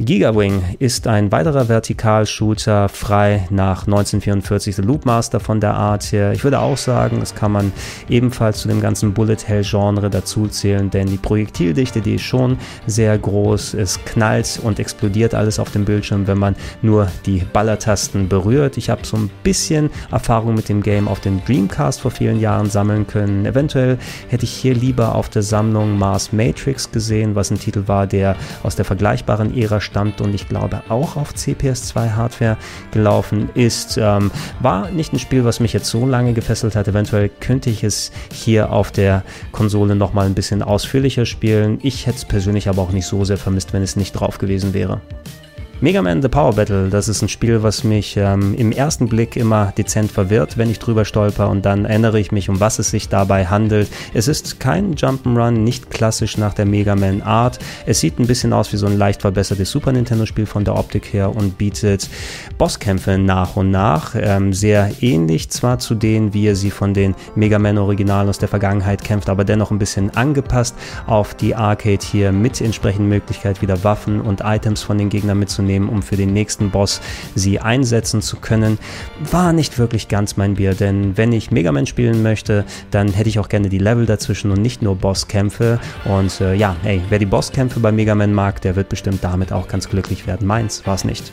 Gigawing 0.00 0.60
ist 0.80 1.06
ein 1.06 1.30
weiterer 1.30 1.68
Vertikalshooter, 1.68 2.88
frei 2.88 3.46
nach 3.50 3.86
1944 3.86 4.74
The 4.74 4.82
Loopmaster 4.82 5.38
von 5.38 5.60
der 5.60 5.74
Art 5.74 6.02
her. 6.10 6.32
Ich 6.32 6.42
würde 6.42 6.58
auch 6.58 6.76
sagen, 6.76 7.20
das 7.20 7.36
kann 7.36 7.52
man 7.52 7.72
ebenfalls 8.08 8.58
zu 8.58 8.66
dem 8.66 8.80
ganzen 8.80 9.14
Bullet 9.14 9.36
Hell 9.46 9.62
Genre 9.62 10.10
dazu 10.10 10.48
zählen, 10.48 10.90
denn 10.90 11.06
die 11.06 11.16
Projektildichte, 11.16 12.00
die 12.00 12.16
ist 12.16 12.22
schon 12.22 12.58
sehr 12.88 13.16
groß. 13.16 13.74
Es 13.74 14.04
knallt 14.04 14.58
und 14.64 14.80
explodiert 14.80 15.32
alles 15.32 15.60
auf 15.60 15.70
dem 15.70 15.84
Bildschirm, 15.84 16.26
wenn 16.26 16.38
man 16.38 16.56
nur 16.82 17.06
die 17.24 17.44
Ballertasten 17.52 18.28
berührt. 18.28 18.76
Ich 18.76 18.90
habe 18.90 19.06
so 19.06 19.16
ein 19.16 19.30
bisschen 19.44 19.90
Erfahrung 20.10 20.56
mit 20.56 20.68
dem 20.68 20.82
Game 20.82 21.06
auf 21.06 21.20
dem 21.20 21.44
Dreamcast 21.44 22.00
vor 22.00 22.10
vielen 22.10 22.40
Jahren 22.40 22.68
sammeln 22.68 23.06
können. 23.06 23.46
Eventuell 23.46 23.98
hätte 24.26 24.44
ich 24.44 24.54
hier 24.54 24.74
lieber 24.74 25.14
auf 25.14 25.28
der 25.28 25.44
Sammlung 25.44 25.96
Mars 25.96 26.32
Matrix 26.32 26.90
gesehen, 26.90 27.36
was 27.36 27.52
ein 27.52 27.60
Titel 27.60 27.84
war, 27.86 28.08
der 28.08 28.34
aus 28.64 28.74
der 28.74 28.84
vergleichbaren 28.84 29.56
Ära 29.56 29.83
stammt 29.84 30.20
und 30.20 30.34
ich 30.34 30.48
glaube 30.48 30.82
auch 30.88 31.16
auf 31.16 31.34
CPS2 31.34 32.14
Hardware 32.14 32.56
gelaufen 32.90 33.50
ist. 33.54 33.98
Ähm, 34.00 34.30
war 34.60 34.90
nicht 34.90 35.12
ein 35.12 35.18
Spiel, 35.18 35.44
was 35.44 35.60
mich 35.60 35.72
jetzt 35.72 35.88
so 35.88 36.06
lange 36.06 36.32
gefesselt 36.32 36.74
hat. 36.74 36.88
Eventuell 36.88 37.28
könnte 37.28 37.70
ich 37.70 37.84
es 37.84 38.10
hier 38.32 38.72
auf 38.72 38.90
der 38.90 39.22
Konsole 39.52 39.94
nochmal 39.94 40.26
ein 40.26 40.34
bisschen 40.34 40.62
ausführlicher 40.62 41.26
spielen. 41.26 41.78
Ich 41.82 42.06
hätte 42.06 42.18
es 42.18 42.24
persönlich 42.24 42.68
aber 42.68 42.82
auch 42.82 42.90
nicht 42.90 43.06
so 43.06 43.24
sehr 43.24 43.38
vermisst, 43.38 43.72
wenn 43.72 43.82
es 43.82 43.96
nicht 43.96 44.12
drauf 44.12 44.38
gewesen 44.38 44.74
wäre. 44.74 45.00
Mega 45.84 46.00
Man 46.00 46.22
The 46.22 46.28
Power 46.28 46.54
Battle, 46.54 46.88
das 46.88 47.08
ist 47.08 47.20
ein 47.20 47.28
Spiel, 47.28 47.62
was 47.62 47.84
mich 47.84 48.16
ähm, 48.16 48.54
im 48.54 48.72
ersten 48.72 49.06
Blick 49.06 49.36
immer 49.36 49.74
dezent 49.76 50.10
verwirrt, 50.10 50.56
wenn 50.56 50.70
ich 50.70 50.78
drüber 50.78 51.04
stolper 51.04 51.50
und 51.50 51.66
dann 51.66 51.84
erinnere 51.84 52.18
ich 52.18 52.32
mich, 52.32 52.48
um 52.48 52.58
was 52.58 52.78
es 52.78 52.90
sich 52.90 53.10
dabei 53.10 53.44
handelt. 53.44 53.90
Es 54.14 54.26
ist 54.26 54.58
kein 54.60 54.94
Jump'n'Run, 54.94 55.50
nicht 55.50 55.90
klassisch 55.90 56.38
nach 56.38 56.54
der 56.54 56.64
Mega 56.64 56.96
Man 56.96 57.20
Art. 57.20 57.58
Es 57.84 58.00
sieht 58.00 58.18
ein 58.18 58.26
bisschen 58.26 58.54
aus 58.54 58.72
wie 58.72 58.78
so 58.78 58.86
ein 58.86 58.96
leicht 58.96 59.20
verbessertes 59.20 59.70
Super 59.70 59.92
Nintendo 59.92 60.24
Spiel 60.24 60.46
von 60.46 60.64
der 60.64 60.74
Optik 60.74 61.12
her 61.12 61.36
und 61.36 61.58
bietet 61.58 62.08
Bosskämpfe 62.56 63.18
nach 63.18 63.56
und 63.56 63.70
nach. 63.70 64.14
Ähm, 64.18 64.54
sehr 64.54 64.90
ähnlich 65.02 65.50
zwar 65.50 65.80
zu 65.80 65.94
denen, 65.94 66.32
wie 66.32 66.46
er 66.46 66.56
sie 66.56 66.70
von 66.70 66.94
den 66.94 67.14
Mega 67.34 67.58
Man 67.58 67.76
Originalen 67.76 68.30
aus 68.30 68.38
der 68.38 68.48
Vergangenheit 68.48 69.04
kämpft, 69.04 69.28
aber 69.28 69.44
dennoch 69.44 69.70
ein 69.70 69.78
bisschen 69.78 70.16
angepasst 70.16 70.76
auf 71.06 71.34
die 71.34 71.54
Arcade 71.54 72.06
hier 72.10 72.32
mit 72.32 72.62
entsprechenden 72.62 73.10
Möglichkeit 73.10 73.60
wieder 73.60 73.84
Waffen 73.84 74.22
und 74.22 74.40
Items 74.42 74.82
von 74.82 74.96
den 74.96 75.10
Gegnern 75.10 75.38
mitzunehmen 75.38 75.73
nehmen, 75.74 75.88
um 75.88 76.02
für 76.02 76.16
den 76.16 76.32
nächsten 76.32 76.70
Boss 76.70 77.00
sie 77.34 77.58
einsetzen 77.60 78.22
zu 78.22 78.36
können. 78.36 78.78
War 79.30 79.52
nicht 79.52 79.78
wirklich 79.78 80.08
ganz 80.08 80.36
mein 80.36 80.54
Bier, 80.54 80.74
denn 80.74 81.16
wenn 81.16 81.32
ich 81.32 81.50
Mega 81.50 81.72
Man 81.72 81.86
spielen 81.86 82.22
möchte, 82.22 82.64
dann 82.90 83.12
hätte 83.12 83.28
ich 83.28 83.38
auch 83.38 83.48
gerne 83.48 83.68
die 83.68 83.78
Level 83.78 84.06
dazwischen 84.06 84.50
und 84.50 84.62
nicht 84.62 84.82
nur 84.82 84.96
Bosskämpfe. 84.96 85.80
Und 86.04 86.40
äh, 86.40 86.54
ja, 86.54 86.76
hey, 86.82 87.00
wer 87.08 87.18
die 87.18 87.26
Bosskämpfe 87.26 87.80
bei 87.80 87.92
Mega 87.92 88.14
Man 88.14 88.32
mag, 88.32 88.60
der 88.62 88.76
wird 88.76 88.88
bestimmt 88.88 89.22
damit 89.22 89.52
auch 89.52 89.68
ganz 89.68 89.88
glücklich 89.88 90.26
werden. 90.26 90.46
Meins 90.46 90.86
war 90.86 90.94
es 90.94 91.04
nicht. 91.04 91.32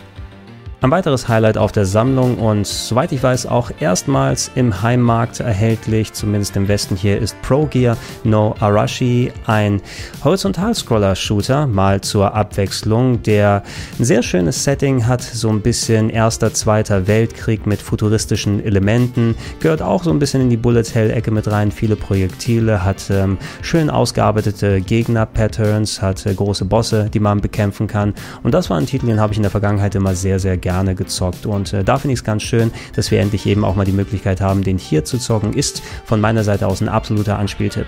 Ein 0.84 0.90
weiteres 0.90 1.28
Highlight 1.28 1.60
auf 1.60 1.72
der 1.72 1.86
Sammlung 1.86 2.40
und 2.40 2.66
soweit 2.66 3.12
ich 3.12 3.22
weiß 3.22 3.46
auch 3.46 3.70
erstmals 3.80 4.50
im 4.56 4.82
Heimmarkt 4.82 5.40
erhältlich, 5.40 6.12
zumindest 6.14 6.58
im 6.58 6.68
Westen 6.68 6.96
hier, 6.96 7.20
ist 7.20 7.40
Pro 7.44 7.68
Gear 7.68 7.96
No 8.24 8.56
Arashi, 8.60 9.32
ein 9.46 9.80
Horizontal-Scroller-Shooter, 10.24 11.68
mal 11.68 12.02
zur 12.02 12.34
Abwechslung, 12.34 13.22
der 13.22 13.62
ein 14.00 14.06
sehr 14.06 14.24
schönes 14.24 14.64
Setting 14.64 15.06
hat, 15.06 15.22
so 15.22 15.50
ein 15.50 15.62
bisschen 15.62 16.10
Erster, 16.10 16.52
Zweiter 16.52 17.06
Weltkrieg 17.06 17.68
mit 17.68 17.80
futuristischen 17.80 18.66
Elementen, 18.66 19.36
gehört 19.60 19.84
auch 19.84 20.04
so 20.04 20.10
ein 20.10 20.18
bisschen 20.18 20.42
in 20.42 20.50
die 20.50 20.58
Bullet-Hell-Ecke 20.58 21.30
mit 21.30 21.48
rein, 21.48 21.72
viele 21.72 21.96
Projektile, 21.96 22.84
hat 22.84 23.08
ähm, 23.12 23.38
schön 23.62 23.92
ausgearbeitete 23.92 24.82
Gegner-Patterns, 24.82 26.02
hat 26.02 26.26
äh, 26.26 26.34
große 26.34 26.66
Bosse, 26.66 27.08
die 27.14 27.20
man 27.20 27.40
bekämpfen 27.40 27.86
kann. 27.86 28.16
Und 28.42 28.56
das 28.56 28.72
war 28.72 28.80
ein 28.80 28.88
Titel, 28.88 29.06
den 29.06 29.20
habe 29.20 29.32
ich 29.32 29.38
in 29.38 29.44
der 29.44 29.52
Vergangenheit 29.52 29.94
immer 29.94 30.16
sehr, 30.16 30.40
sehr 30.40 30.58
gerne 30.58 30.71
gerne 30.72 30.96
gezockt. 30.96 31.46
Und 31.46 31.74
äh, 31.74 31.84
da 31.84 31.98
finde 31.98 32.14
ich 32.14 32.20
es 32.20 32.24
ganz 32.24 32.44
schön, 32.44 32.72
dass 32.96 33.12
wir 33.12 33.20
endlich 33.20 33.46
eben 33.46 33.66
auch 33.66 33.76
mal 33.76 33.86
die 33.86 33.92
Möglichkeit 33.92 34.40
haben, 34.40 34.64
den 34.64 34.78
hier 34.78 35.04
zu 35.04 35.18
zocken. 35.18 35.54
Ist 35.54 35.84
von 36.06 36.22
meiner 36.22 36.44
Seite 36.44 36.68
aus 36.68 36.82
ein 36.82 36.90
absoluter 36.90 37.38
Anspieltipp. 37.38 37.88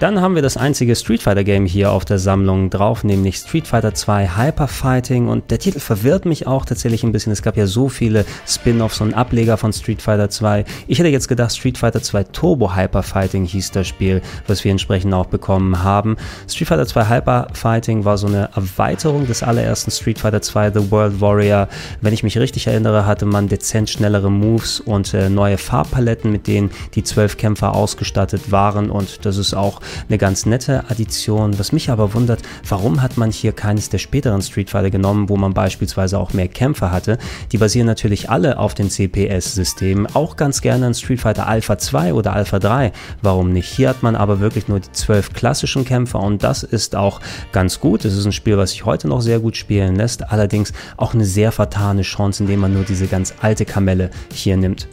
Dann 0.00 0.22
haben 0.22 0.34
wir 0.34 0.40
das 0.40 0.56
einzige 0.56 0.96
Street 0.96 1.22
Fighter 1.22 1.44
Game 1.44 1.66
hier 1.66 1.92
auf 1.92 2.06
der 2.06 2.18
Sammlung 2.18 2.70
drauf, 2.70 3.04
nämlich 3.04 3.36
Street 3.36 3.66
Fighter 3.66 3.92
2 3.92 4.30
Hyper 4.34 4.66
Fighting 4.66 5.28
und 5.28 5.50
der 5.50 5.58
Titel 5.58 5.78
verwirrt 5.78 6.24
mich 6.24 6.46
auch 6.46 6.64
tatsächlich 6.64 7.04
ein 7.04 7.12
bisschen. 7.12 7.34
Es 7.34 7.42
gab 7.42 7.54
ja 7.58 7.66
so 7.66 7.90
viele 7.90 8.24
Spin-offs 8.46 9.02
und 9.02 9.12
Ableger 9.12 9.58
von 9.58 9.74
Street 9.74 10.00
Fighter 10.00 10.30
2. 10.30 10.64
Ich 10.86 11.00
hätte 11.00 11.10
jetzt 11.10 11.28
gedacht, 11.28 11.54
Street 11.54 11.76
Fighter 11.76 12.00
2 12.00 12.24
Turbo 12.24 12.74
Hyper 12.74 13.02
Fighting 13.02 13.44
hieß 13.44 13.72
das 13.72 13.88
Spiel, 13.88 14.22
was 14.46 14.64
wir 14.64 14.70
entsprechend 14.70 15.12
auch 15.12 15.26
bekommen 15.26 15.82
haben. 15.82 16.16
Street 16.48 16.68
Fighter 16.68 16.86
2 16.86 17.06
Hyper 17.06 17.48
Fighting 17.52 18.06
war 18.06 18.16
so 18.16 18.26
eine 18.26 18.48
Erweiterung 18.54 19.26
des 19.26 19.42
allerersten 19.42 19.90
Street 19.90 20.18
Fighter 20.18 20.40
2 20.40 20.70
The 20.70 20.90
World 20.90 21.20
Warrior. 21.20 21.68
Wenn 22.00 22.14
ich 22.14 22.22
mich 22.22 22.38
richtig 22.38 22.68
erinnere, 22.68 23.04
hatte 23.04 23.26
man 23.26 23.48
dezent 23.48 23.90
schnellere 23.90 24.30
Moves 24.30 24.80
und 24.80 25.12
äh, 25.12 25.28
neue 25.28 25.58
Farbpaletten, 25.58 26.32
mit 26.32 26.46
denen 26.46 26.70
die 26.94 27.04
zwölf 27.04 27.36
Kämpfer 27.36 27.74
ausgestattet 27.74 28.50
waren 28.50 28.90
und 28.90 29.26
das 29.26 29.36
ist 29.36 29.52
auch 29.52 29.82
eine 30.08 30.18
ganz 30.18 30.46
nette 30.46 30.84
Addition. 30.88 31.58
Was 31.58 31.72
mich 31.72 31.90
aber 31.90 32.14
wundert, 32.14 32.42
warum 32.68 33.02
hat 33.02 33.16
man 33.16 33.30
hier 33.30 33.52
keines 33.52 33.88
der 33.88 33.98
späteren 33.98 34.42
Street 34.42 34.70
Fighter 34.70 34.90
genommen, 34.90 35.28
wo 35.28 35.36
man 35.36 35.54
beispielsweise 35.54 36.18
auch 36.18 36.32
mehr 36.32 36.48
Kämpfer 36.48 36.90
hatte? 36.90 37.18
Die 37.52 37.58
basieren 37.58 37.86
natürlich 37.86 38.30
alle 38.30 38.58
auf 38.58 38.74
den 38.74 38.90
CPS-Systemen, 38.90 40.06
auch 40.14 40.36
ganz 40.36 40.60
gerne 40.60 40.86
in 40.86 40.94
Street 40.94 41.20
Fighter 41.20 41.46
Alpha 41.46 41.78
2 41.78 42.14
oder 42.14 42.32
Alpha 42.32 42.58
3. 42.58 42.92
Warum 43.22 43.52
nicht? 43.52 43.68
Hier 43.68 43.88
hat 43.88 44.02
man 44.02 44.16
aber 44.16 44.40
wirklich 44.40 44.68
nur 44.68 44.80
die 44.80 44.92
zwölf 44.92 45.32
klassischen 45.32 45.84
Kämpfer 45.84 46.20
und 46.20 46.42
das 46.42 46.62
ist 46.62 46.96
auch 46.96 47.20
ganz 47.52 47.80
gut. 47.80 48.04
Es 48.04 48.16
ist 48.16 48.24
ein 48.24 48.32
Spiel, 48.32 48.56
was 48.56 48.70
sich 48.70 48.84
heute 48.84 49.08
noch 49.08 49.20
sehr 49.20 49.40
gut 49.40 49.56
spielen 49.56 49.96
lässt, 49.96 50.30
allerdings 50.30 50.72
auch 50.96 51.14
eine 51.14 51.24
sehr 51.24 51.52
vertane 51.52 52.02
Chance, 52.02 52.42
indem 52.42 52.60
man 52.60 52.72
nur 52.72 52.84
diese 52.84 53.06
ganz 53.06 53.34
alte 53.40 53.64
Kamelle 53.64 54.10
hier 54.32 54.56
nimmt 54.56 54.88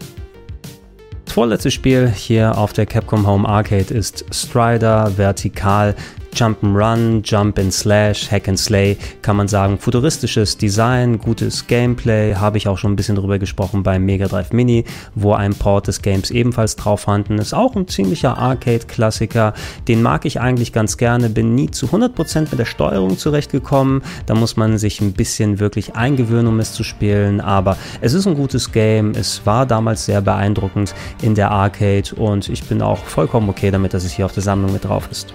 vorletzte 1.32 1.72
Spiel 1.72 2.08
hier 2.08 2.58
auf 2.58 2.74
der 2.74 2.86
Capcom 2.86 3.26
Home 3.28 3.48
Arcade 3.48 3.94
ist 3.94 4.26
Strider 4.32 5.18
Vertikal 5.18 5.96
Jump'n'Run, 6.38 7.24
Jump 7.24 7.58
and 7.58 7.74
Slash, 7.74 8.30
Hack 8.30 8.48
and 8.48 8.60
Slay, 8.60 8.96
kann 9.24 9.38
man 9.38 9.48
sagen, 9.48 9.80
futuristisches 9.80 10.56
Design, 10.56 11.18
gutes 11.18 11.66
Gameplay, 11.66 12.36
habe 12.36 12.60
ich 12.60 12.68
auch 12.68 12.78
schon 12.78 12.94
ein 12.94 12.96
bisschen 12.96 13.16
drüber 13.16 13.40
gesprochen 13.40 13.82
beim 13.82 14.06
Mega 14.06 14.28
Drive 14.28 14.54
Mini, 14.54 14.86
wo 15.16 15.34
ein 15.34 15.56
Port 15.56 15.88
des 15.88 16.04
Games 16.04 16.30
ebenfalls 16.30 16.76
drauf 16.76 17.02
vorhanden 17.02 17.40
ist. 17.40 17.56
Auch 17.56 17.76
ein 17.76 17.88
ziemlicher 17.88 18.38
Arcade-Klassiker, 18.38 19.56
den 19.88 20.04
mag 20.04 20.26
ich 20.26 20.40
eigentlich 20.40 20.74
ganz 20.74 20.98
gerne, 20.98 21.32
bin 21.32 21.56
nie 21.56 21.72
zu 21.72 21.88
100% 21.88 22.42
mit 22.52 22.60
der 22.60 22.66
Steuerung 22.66 23.18
zurechtgekommen, 23.18 24.04
da 24.28 24.36
muss 24.36 24.58
man 24.58 24.78
sich 24.78 25.02
ein 25.02 25.14
bisschen 25.14 25.60
wirklich 25.60 25.96
eingewöhnen, 25.96 26.46
um 26.46 26.60
es 26.60 26.72
zu 26.72 26.84
spielen, 26.84 27.42
aber 27.42 27.78
es 28.02 28.14
ist 28.14 28.28
ein 28.28 28.36
gutes 28.36 28.72
Game, 28.72 29.14
es 29.16 29.44
war 29.48 29.66
damals 29.66 30.06
sehr 30.06 30.22
beeindruckend 30.22 30.94
in 31.24 31.34
der 31.34 31.50
Arcade 31.50 32.14
und 32.16 32.48
ich 32.48 32.64
bin 32.66 32.84
auch 32.84 33.00
vollkommen 33.00 33.50
okay 33.50 33.72
damit, 33.72 33.96
dass 33.96 34.04
es 34.04 34.12
hier 34.12 34.26
auf 34.26 34.34
der 34.34 34.44
Sammlung 34.44 34.72
mit 34.72 34.86
drauf 34.86 35.10
ist. 35.10 35.34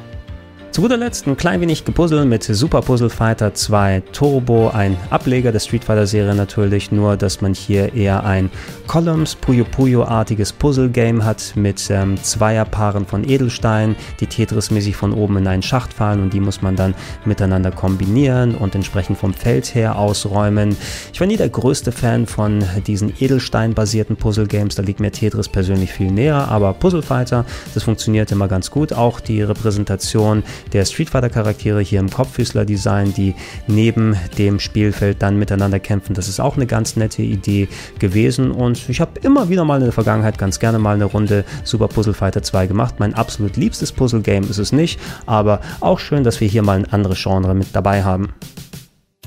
Zu 0.73 0.81
guter 0.81 0.97
Letzt 0.97 1.27
ein 1.27 1.37
klein 1.37 1.61
wenig 1.61 1.85
gepuzzelt 1.85 2.27
mit 2.27 2.45
Super 2.45 2.81
Puzzle 2.81 3.11
Fighter 3.11 3.53
2 3.53 4.05
Turbo, 4.15 4.71
ein 4.71 4.97
Ableger 5.11 5.53
der 5.53 5.61
Street 5.61 5.85
Fighter 5.85 6.07
Serie 6.07 6.35
natürlich, 6.35 6.91
nur 6.91 7.19
dass 7.19 7.43
man 7.43 7.53
hier 7.53 7.93
eher 7.93 8.25
ein 8.25 8.49
Columns 8.87 9.35
Puyo 9.35 9.65
Puyo 9.65 10.05
artiges 10.05 10.51
Puzzle 10.51 10.89
Game 10.89 11.27
hat 11.27 11.53
mit 11.57 11.91
ähm, 11.91 12.17
Zweierpaaren 12.17 13.05
von 13.05 13.29
Edelsteinen, 13.29 13.97
die 14.21 14.27
Tetris-mäßig 14.27 14.97
von 14.97 15.13
oben 15.13 15.37
in 15.37 15.47
einen 15.47 15.63
Schacht 15.63 15.93
fallen 15.93 16.23
und 16.23 16.33
die 16.33 16.41
muss 16.41 16.63
man 16.63 16.75
dann 16.75 16.95
miteinander 17.27 17.71
kombinieren 17.71 18.55
und 18.55 18.75
entsprechend 18.75 19.19
vom 19.19 19.35
Feld 19.35 19.75
her 19.75 19.99
ausräumen. 19.99 20.75
Ich 21.13 21.21
war 21.21 21.27
nie 21.27 21.37
der 21.37 21.51
größte 21.51 21.93
Fan 21.93 22.27
von 22.27 22.65
diesen 22.87 23.13
Edelstein-basierten 23.21 24.17
Puzzle 24.17 24.47
Games, 24.47 24.77
da 24.77 24.83
liegt 24.83 25.01
mir 25.01 25.13
Tetris 25.13 25.51
persönlich 25.51 25.93
viel 25.93 26.11
näher, 26.11 26.49
aber 26.49 26.73
Puzzle 26.73 27.03
Fighter, 27.03 27.45
das 27.75 27.83
funktioniert 27.83 28.33
immer 28.33 28.49
ganz 28.49 28.71
gut. 28.71 28.95
Auch 28.95 29.21
die 29.21 29.43
Repräsentation 29.43 30.43
der 30.73 30.85
Street 30.85 31.11
Fighter 31.11 31.31
Charaktere 31.31 31.81
hier 31.81 32.01
im 32.01 32.11
Kopffüßler-Design, 32.11 33.15
die 33.15 33.35
neben 33.67 34.17
dem 34.39 34.61
Spielfeld 34.61 35.23
dann 35.23 35.39
miteinander 35.39 35.81
kämpfen. 35.81 36.15
Das 36.15 36.29
ist 36.29 36.41
auch 36.41 36.57
eine 36.57 36.67
ganz 36.67 36.97
nette 36.97 37.23
Idee 37.23 37.69
gewesen 37.99 38.51
und 38.51 38.89
ich 38.89 39.01
habe 39.01 39.21
immer 39.21 39.49
wieder 39.49 39.65
mal 39.65 39.79
in 39.79 39.85
der 39.85 39.93
Vergangenheit 39.93 40.39
ganz 40.39 40.59
gerne 40.59 40.79
mal 40.79 40.95
eine 40.95 41.05
Runde 41.05 41.45
Super 41.65 41.89
Puzzle 41.89 42.15
Fighter 42.15 42.43
2 42.43 42.67
gemacht. 42.67 42.97
Mein 42.99 43.15
absolut 43.15 43.57
liebstes 43.57 43.93
Puzzle-Game 43.93 44.45
ist 44.45 44.59
es 44.59 44.73
nicht, 44.73 44.99
aber 45.27 45.61
auch 45.81 45.99
schön, 45.99 46.25
dass 46.25 46.41
wir 46.41 46.49
hier 46.49 46.63
mal 46.63 46.79
ein 46.79 46.93
anderes 46.93 47.23
Genre 47.23 47.55
mit 47.55 47.69
dabei 47.75 48.03
haben. 48.05 48.35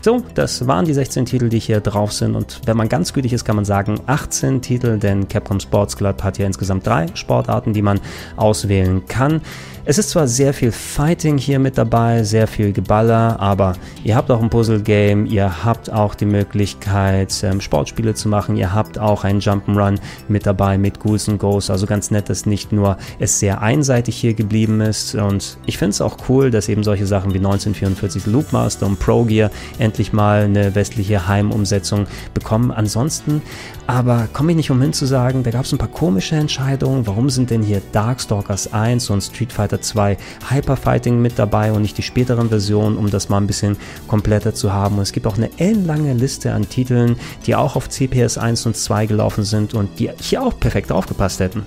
So, 0.05 0.21
das 0.35 0.67
waren 0.67 0.85
die 0.85 0.93
16 0.93 1.25
Titel, 1.25 1.49
die 1.49 1.57
hier 1.57 1.81
drauf 1.81 2.13
sind. 2.13 2.35
Und 2.35 2.61
wenn 2.65 2.77
man 2.77 2.89
ganz 2.89 3.11
gütig 3.11 3.33
ist, 3.33 3.43
kann 3.43 3.55
man 3.55 3.65
sagen 3.65 3.99
18 4.05 4.61
Titel, 4.61 4.99
denn 4.99 5.27
Capcom 5.27 5.59
Sports 5.59 5.97
Club 5.97 6.21
hat 6.21 6.37
ja 6.37 6.45
insgesamt 6.45 6.85
drei 6.85 7.07
Sportarten, 7.15 7.73
die 7.73 7.81
man 7.81 7.99
auswählen 8.35 9.07
kann. 9.07 9.41
Es 9.87 9.99
ist 9.99 10.09
zwar 10.09 10.27
sehr 10.27 10.51
viel 10.51 10.71
Fighting 10.71 11.37
hier 11.37 11.59
mit 11.59 11.77
dabei, 11.77 12.23
sehr 12.23 12.47
viel 12.47 12.73
Geballer, 12.73 13.39
aber 13.39 13.75
ihr 14.03 14.15
habt 14.15 14.31
auch 14.31 14.41
ein 14.41 14.49
Puzzle-Game, 14.49 15.27
ihr 15.27 15.63
habt 15.63 15.91
auch 15.91 16.15
die 16.15 16.25
Möglichkeit, 16.25 17.31
ähm, 17.43 17.61
Sportspiele 17.61 18.15
zu 18.15 18.27
machen, 18.27 18.57
ihr 18.57 18.73
habt 18.73 18.97
auch 18.97 19.23
ein 19.23 19.39
Jump'n'Run 19.39 19.99
mit 20.27 20.47
dabei 20.47 20.79
mit 20.79 20.99
Ghouls 20.99 21.29
and 21.29 21.37
Ghosts. 21.39 21.69
Also 21.69 21.85
ganz 21.85 22.09
nett, 22.09 22.29
dass 22.29 22.47
nicht 22.47 22.71
nur 22.71 22.97
es 23.19 23.37
sehr 23.37 23.61
einseitig 23.61 24.17
hier 24.17 24.33
geblieben 24.33 24.81
ist. 24.81 25.13
Und 25.13 25.59
ich 25.67 25.77
finde 25.77 25.91
es 25.91 26.01
auch 26.01 26.17
cool, 26.29 26.49
dass 26.49 26.67
eben 26.67 26.83
solche 26.83 27.05
Sachen 27.05 27.35
wie 27.35 27.37
1944 27.37 28.25
Loopmaster 28.25 28.87
und 28.87 28.99
Pro 28.99 29.23
Gear 29.23 29.51
endlich 29.77 30.11
mal 30.13 30.45
eine 30.45 30.73
westliche 30.73 31.27
Heimumsetzung 31.27 32.07
bekommen. 32.33 32.71
Ansonsten 32.71 33.43
aber 33.87 34.27
komme 34.33 34.51
ich 34.51 34.57
nicht 34.57 34.71
umhin 34.71 34.93
zu 34.93 35.05
sagen, 35.05 35.43
da 35.43 35.51
gab 35.51 35.65
es 35.65 35.71
ein 35.71 35.77
paar 35.77 35.87
komische 35.87 36.35
Entscheidungen. 36.35 37.05
Warum 37.05 37.29
sind 37.29 37.51
denn 37.51 37.61
hier 37.61 37.81
Darkstalkers 37.91 38.73
1 38.73 39.09
und 39.09 39.21
Street 39.21 39.53
Fighter 39.53 39.81
2 39.81 40.17
Hyperfighting 40.49 41.21
mit 41.21 41.37
dabei 41.37 41.71
und 41.71 41.83
nicht 41.83 41.97
die 41.97 42.03
späteren 42.03 42.49
Versionen, 42.49 42.97
um 42.97 43.09
das 43.09 43.29
mal 43.29 43.37
ein 43.37 43.47
bisschen 43.47 43.77
kompletter 44.07 44.53
zu 44.53 44.73
haben? 44.73 44.95
Und 44.95 45.03
es 45.03 45.11
gibt 45.11 45.27
auch 45.27 45.37
eine 45.37 45.49
ellenlange 45.57 46.13
Liste 46.13 46.53
an 46.53 46.67
Titeln, 46.67 47.17
die 47.45 47.55
auch 47.55 47.75
auf 47.75 47.89
CPS 47.89 48.37
1 48.37 48.65
und 48.65 48.75
2 48.75 49.05
gelaufen 49.05 49.43
sind 49.43 49.73
und 49.73 49.99
die 49.99 50.09
hier 50.19 50.41
auch 50.41 50.59
perfekt 50.59 50.91
aufgepasst 50.91 51.39
hätten. 51.39 51.63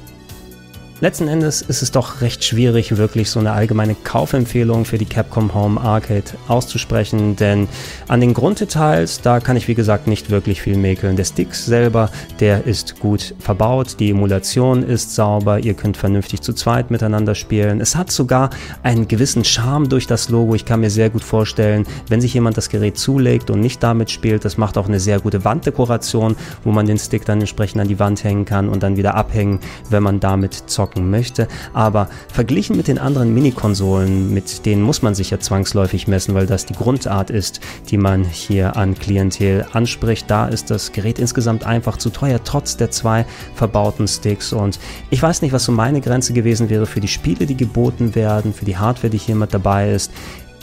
Letzten 1.00 1.28
Endes 1.28 1.62
ist 1.62 1.82
es 1.82 1.92
doch 1.92 2.22
recht 2.22 2.42
schwierig, 2.42 2.96
wirklich 2.96 3.30
so 3.30 3.38
eine 3.38 3.52
allgemeine 3.52 3.94
Kaufempfehlung 3.94 4.84
für 4.84 4.98
die 4.98 5.04
Capcom 5.04 5.54
Home 5.54 5.80
Arcade 5.80 6.24
auszusprechen, 6.48 7.37
denn 7.37 7.68
an 8.08 8.20
den 8.20 8.34
Grunddetails, 8.34 9.20
da 9.20 9.38
kann 9.38 9.56
ich 9.56 9.68
wie 9.68 9.76
gesagt 9.76 10.08
nicht 10.08 10.28
wirklich 10.28 10.61
viel 10.61 10.76
mäkeln. 10.76 11.14
Der 11.14 11.22
Stick 11.22 11.54
selber, 11.54 12.11
der 12.40 12.66
ist 12.66 12.98
gut 12.98 13.37
verbaut, 13.38 14.00
die 14.00 14.11
Emulation 14.11 14.82
ist 14.82 15.14
sauber, 15.14 15.61
ihr 15.61 15.74
könnt 15.74 15.96
vernünftig 15.96 16.40
zu 16.40 16.52
zweit 16.52 16.90
miteinander 16.90 17.37
spielen. 17.37 17.80
Es 17.80 17.94
hat 17.94 18.11
sogar 18.11 18.50
einen 18.82 19.06
gewissen 19.06 19.44
Charme 19.44 19.88
durch 19.88 20.08
das 20.08 20.30
Logo. 20.30 20.56
Ich 20.56 20.64
kann 20.64 20.80
mir 20.80 20.90
sehr 20.90 21.11
gut 21.11 21.22
vorstellen, 21.22 21.87
wenn 22.08 22.20
sich 22.20 22.34
jemand 22.34 22.56
das 22.56 22.70
Gerät 22.70 22.98
zulegt 22.98 23.50
und 23.50 23.61
nicht 23.61 23.84
damit 23.84 24.11
spielt, 24.11 24.44
das 24.44 24.58
macht 24.58 24.76
auch 24.76 24.88
eine 24.88 24.98
sehr 24.98 25.20
gute 25.20 25.44
Wanddekoration, 25.44 26.34
wo 26.64 26.72
man 26.72 26.87
den 26.87 26.98
Stick 26.98 27.24
dann 27.24 27.38
entsprechend 27.38 27.82
an 27.82 27.87
die 27.87 28.00
Wand 28.00 28.24
hängen 28.24 28.44
kann 28.44 28.68
und 28.68 28.82
dann 28.82 28.96
wieder 28.96 29.14
abhängen, 29.14 29.61
wenn 29.90 30.02
man 30.02 30.18
damit 30.18 30.54
zockt 30.66 30.88
zocken 30.88 31.11
möchte. 31.11 31.48
Aber 31.72 32.09
verglichen 32.33 32.77
mit 32.77 32.88
den 32.88 32.98
anderen 32.98 33.35
Mini-Konsolen, 33.35 34.33
mit 34.33 34.66
denen 34.66 34.83
muss 34.83 35.03
man 35.03 35.14
sich 35.14 35.31
ja 35.31 35.38
zwangsläufig 35.38 36.09
messen, 36.09 36.35
weil 36.35 36.46
das 36.46 36.66
die 36.66 36.74
Grundart 36.74 37.31
ist, 37.31 37.61
die 37.90 37.98
man 37.98 38.24
hier 38.24 38.77
an 38.77 38.94
Klientel 38.94 39.66
anspricht. 39.72 40.31
Da 40.31 40.46
ist 40.46 40.70
das 40.70 40.92
Gerät 40.92 41.18
insgesamt 41.18 41.64
einfach 41.64 41.96
zu 41.96 42.11
teuer, 42.11 42.40
trotz 42.42 42.77
der 42.77 42.90
zwei 42.90 43.24
verbauten 43.55 44.09
Sticks. 44.09 44.53
Und 44.53 44.79
ich 45.11 45.22
weiß 45.22 45.42
nicht, 45.42 45.53
was 45.53 45.64
so 45.64 45.72
meine 45.72 46.01
Grenze 46.01 46.33
gewesen 46.33 46.70
wäre 46.70 46.87
für 46.87 47.01
die 47.01 47.09
Spiele, 47.09 47.46
die 47.46 47.57
geboten 47.57 48.14
werden, 48.14 48.53
für 48.53 48.64
die 48.64 48.77
Hardware, 48.77 49.11
die 49.11 49.18
hier 49.18 49.35
mit 49.35 49.53
dabei 49.53 49.92
ist 49.92 50.11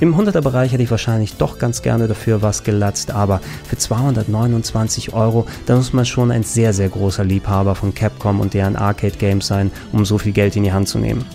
Im 0.02 0.14
100er 0.14 0.42
Bereich 0.42 0.74
hätte 0.74 0.84
ich 0.84 0.92
wahrscheinlich 0.92 1.38
doch 1.38 1.58
ganz 1.58 1.82
gerne 1.82 2.10
dafür 2.10 2.42
was 2.42 2.66
gelatzt, 2.66 3.12
aber 3.12 3.40
für 3.64 3.78
229 3.78 5.14
Euro, 5.14 5.48
da 5.68 5.78
muss 5.78 5.94
man 5.94 6.06
schon 6.06 6.32
ein 6.32 6.44
sehr, 6.44 6.74
sehr 6.74 6.90
großer 6.90 7.24
Liebhaber 7.24 7.76
von 7.76 7.96
Capcom 7.96 8.42
und 8.42 8.54
deren 8.54 8.76
Arcade 8.76 9.16
Games 9.18 9.48
sein, 9.48 9.72
um 9.94 10.04
so 10.04 10.18
viel 10.18 10.34
Geld 10.34 10.58
in 10.58 10.64
die 10.64 10.74
Hand 10.74 10.90
zu 10.90 11.00
nehmen. 11.00 11.26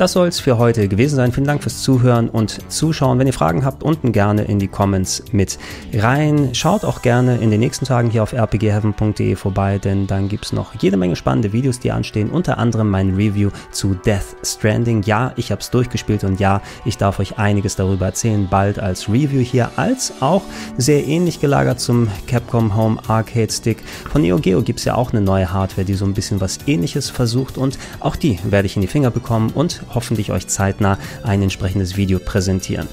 Das 0.00 0.12
soll 0.12 0.28
es 0.28 0.40
für 0.40 0.56
heute 0.56 0.88
gewesen 0.88 1.16
sein. 1.16 1.30
Vielen 1.30 1.46
Dank 1.46 1.62
fürs 1.62 1.82
Zuhören 1.82 2.30
und 2.30 2.72
Zuschauen. 2.72 3.18
Wenn 3.18 3.26
ihr 3.26 3.34
Fragen 3.34 3.66
habt, 3.66 3.82
unten 3.82 4.12
gerne 4.12 4.44
in 4.44 4.58
die 4.58 4.66
Comments 4.66 5.24
mit 5.30 5.58
rein. 5.92 6.54
Schaut 6.54 6.86
auch 6.86 7.02
gerne 7.02 7.36
in 7.36 7.50
den 7.50 7.60
nächsten 7.60 7.84
Tagen 7.84 8.08
hier 8.08 8.22
auf 8.22 8.32
rpgheaven.de 8.32 9.36
vorbei, 9.36 9.76
denn 9.76 10.06
dann 10.06 10.30
gibt 10.30 10.46
es 10.46 10.54
noch 10.54 10.74
jede 10.80 10.96
Menge 10.96 11.16
spannende 11.16 11.52
Videos, 11.52 11.80
die 11.80 11.92
anstehen. 11.92 12.30
Unter 12.30 12.56
anderem 12.56 12.88
mein 12.88 13.14
Review 13.14 13.50
zu 13.72 13.92
Death 13.92 14.36
Stranding. 14.42 15.02
Ja, 15.02 15.34
ich 15.36 15.52
habe 15.52 15.60
es 15.60 15.68
durchgespielt 15.68 16.24
und 16.24 16.40
ja, 16.40 16.62
ich 16.86 16.96
darf 16.96 17.20
euch 17.20 17.36
einiges 17.36 17.76
darüber 17.76 18.06
erzählen. 18.06 18.48
Bald 18.50 18.78
als 18.78 19.06
Review 19.06 19.42
hier, 19.42 19.70
als 19.76 20.14
auch 20.20 20.44
sehr 20.78 21.06
ähnlich 21.06 21.42
gelagert 21.42 21.78
zum 21.78 22.08
Capcom 22.26 22.74
Home 22.74 22.98
Arcade 23.06 23.52
Stick. 23.52 23.84
Von 24.10 24.22
Neo 24.22 24.38
Geo 24.38 24.62
gibt 24.62 24.78
es 24.78 24.86
ja 24.86 24.94
auch 24.94 25.12
eine 25.12 25.20
neue 25.20 25.52
Hardware, 25.52 25.84
die 25.84 25.92
so 25.92 26.06
ein 26.06 26.14
bisschen 26.14 26.40
was 26.40 26.60
ähnliches 26.66 27.10
versucht 27.10 27.58
und 27.58 27.78
auch 27.98 28.16
die 28.16 28.38
werde 28.44 28.64
ich 28.64 28.76
in 28.76 28.80
die 28.80 28.88
Finger 28.88 29.10
bekommen 29.10 29.50
und 29.54 29.82
hoffentlich 29.94 30.32
euch 30.32 30.46
zeitnah 30.46 30.98
ein 31.22 31.42
entsprechendes 31.42 31.96
Video 31.96 32.18
präsentieren. 32.18 32.88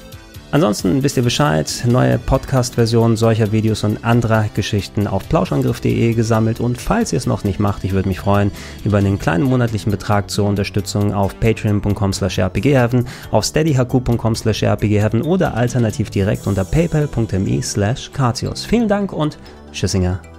Ansonsten 0.50 1.02
wisst 1.02 1.18
ihr 1.18 1.22
Bescheid, 1.22 1.84
neue 1.86 2.18
Podcast-Versionen 2.18 3.18
solcher 3.18 3.52
Videos 3.52 3.84
und 3.84 4.02
anderer 4.02 4.46
Geschichten 4.54 5.06
auf 5.06 5.28
plauschangriff.de 5.28 6.14
gesammelt 6.14 6.58
und 6.58 6.80
falls 6.80 7.12
ihr 7.12 7.18
es 7.18 7.26
noch 7.26 7.44
nicht 7.44 7.60
macht, 7.60 7.84
ich 7.84 7.92
würde 7.92 8.08
mich 8.08 8.20
freuen 8.20 8.50
über 8.82 8.96
einen 8.96 9.18
kleinen 9.18 9.44
monatlichen 9.44 9.92
Betrag 9.92 10.30
zur 10.30 10.46
Unterstützung 10.48 11.12
auf 11.12 11.38
patreon.com 11.38 12.14
slash 12.14 12.38
rpgheaven, 12.38 13.06
auf 13.30 13.44
steadyhq.com 13.44 14.34
slash 14.34 14.62
rpgheaven 14.62 15.20
oder 15.20 15.52
alternativ 15.52 16.08
direkt 16.08 16.46
unter 16.46 16.64
paypal.me 16.64 17.62
slash 17.62 18.10
Vielen 18.66 18.88
Dank 18.88 19.12
und 19.12 19.38
Tschüssinger. 19.72 20.37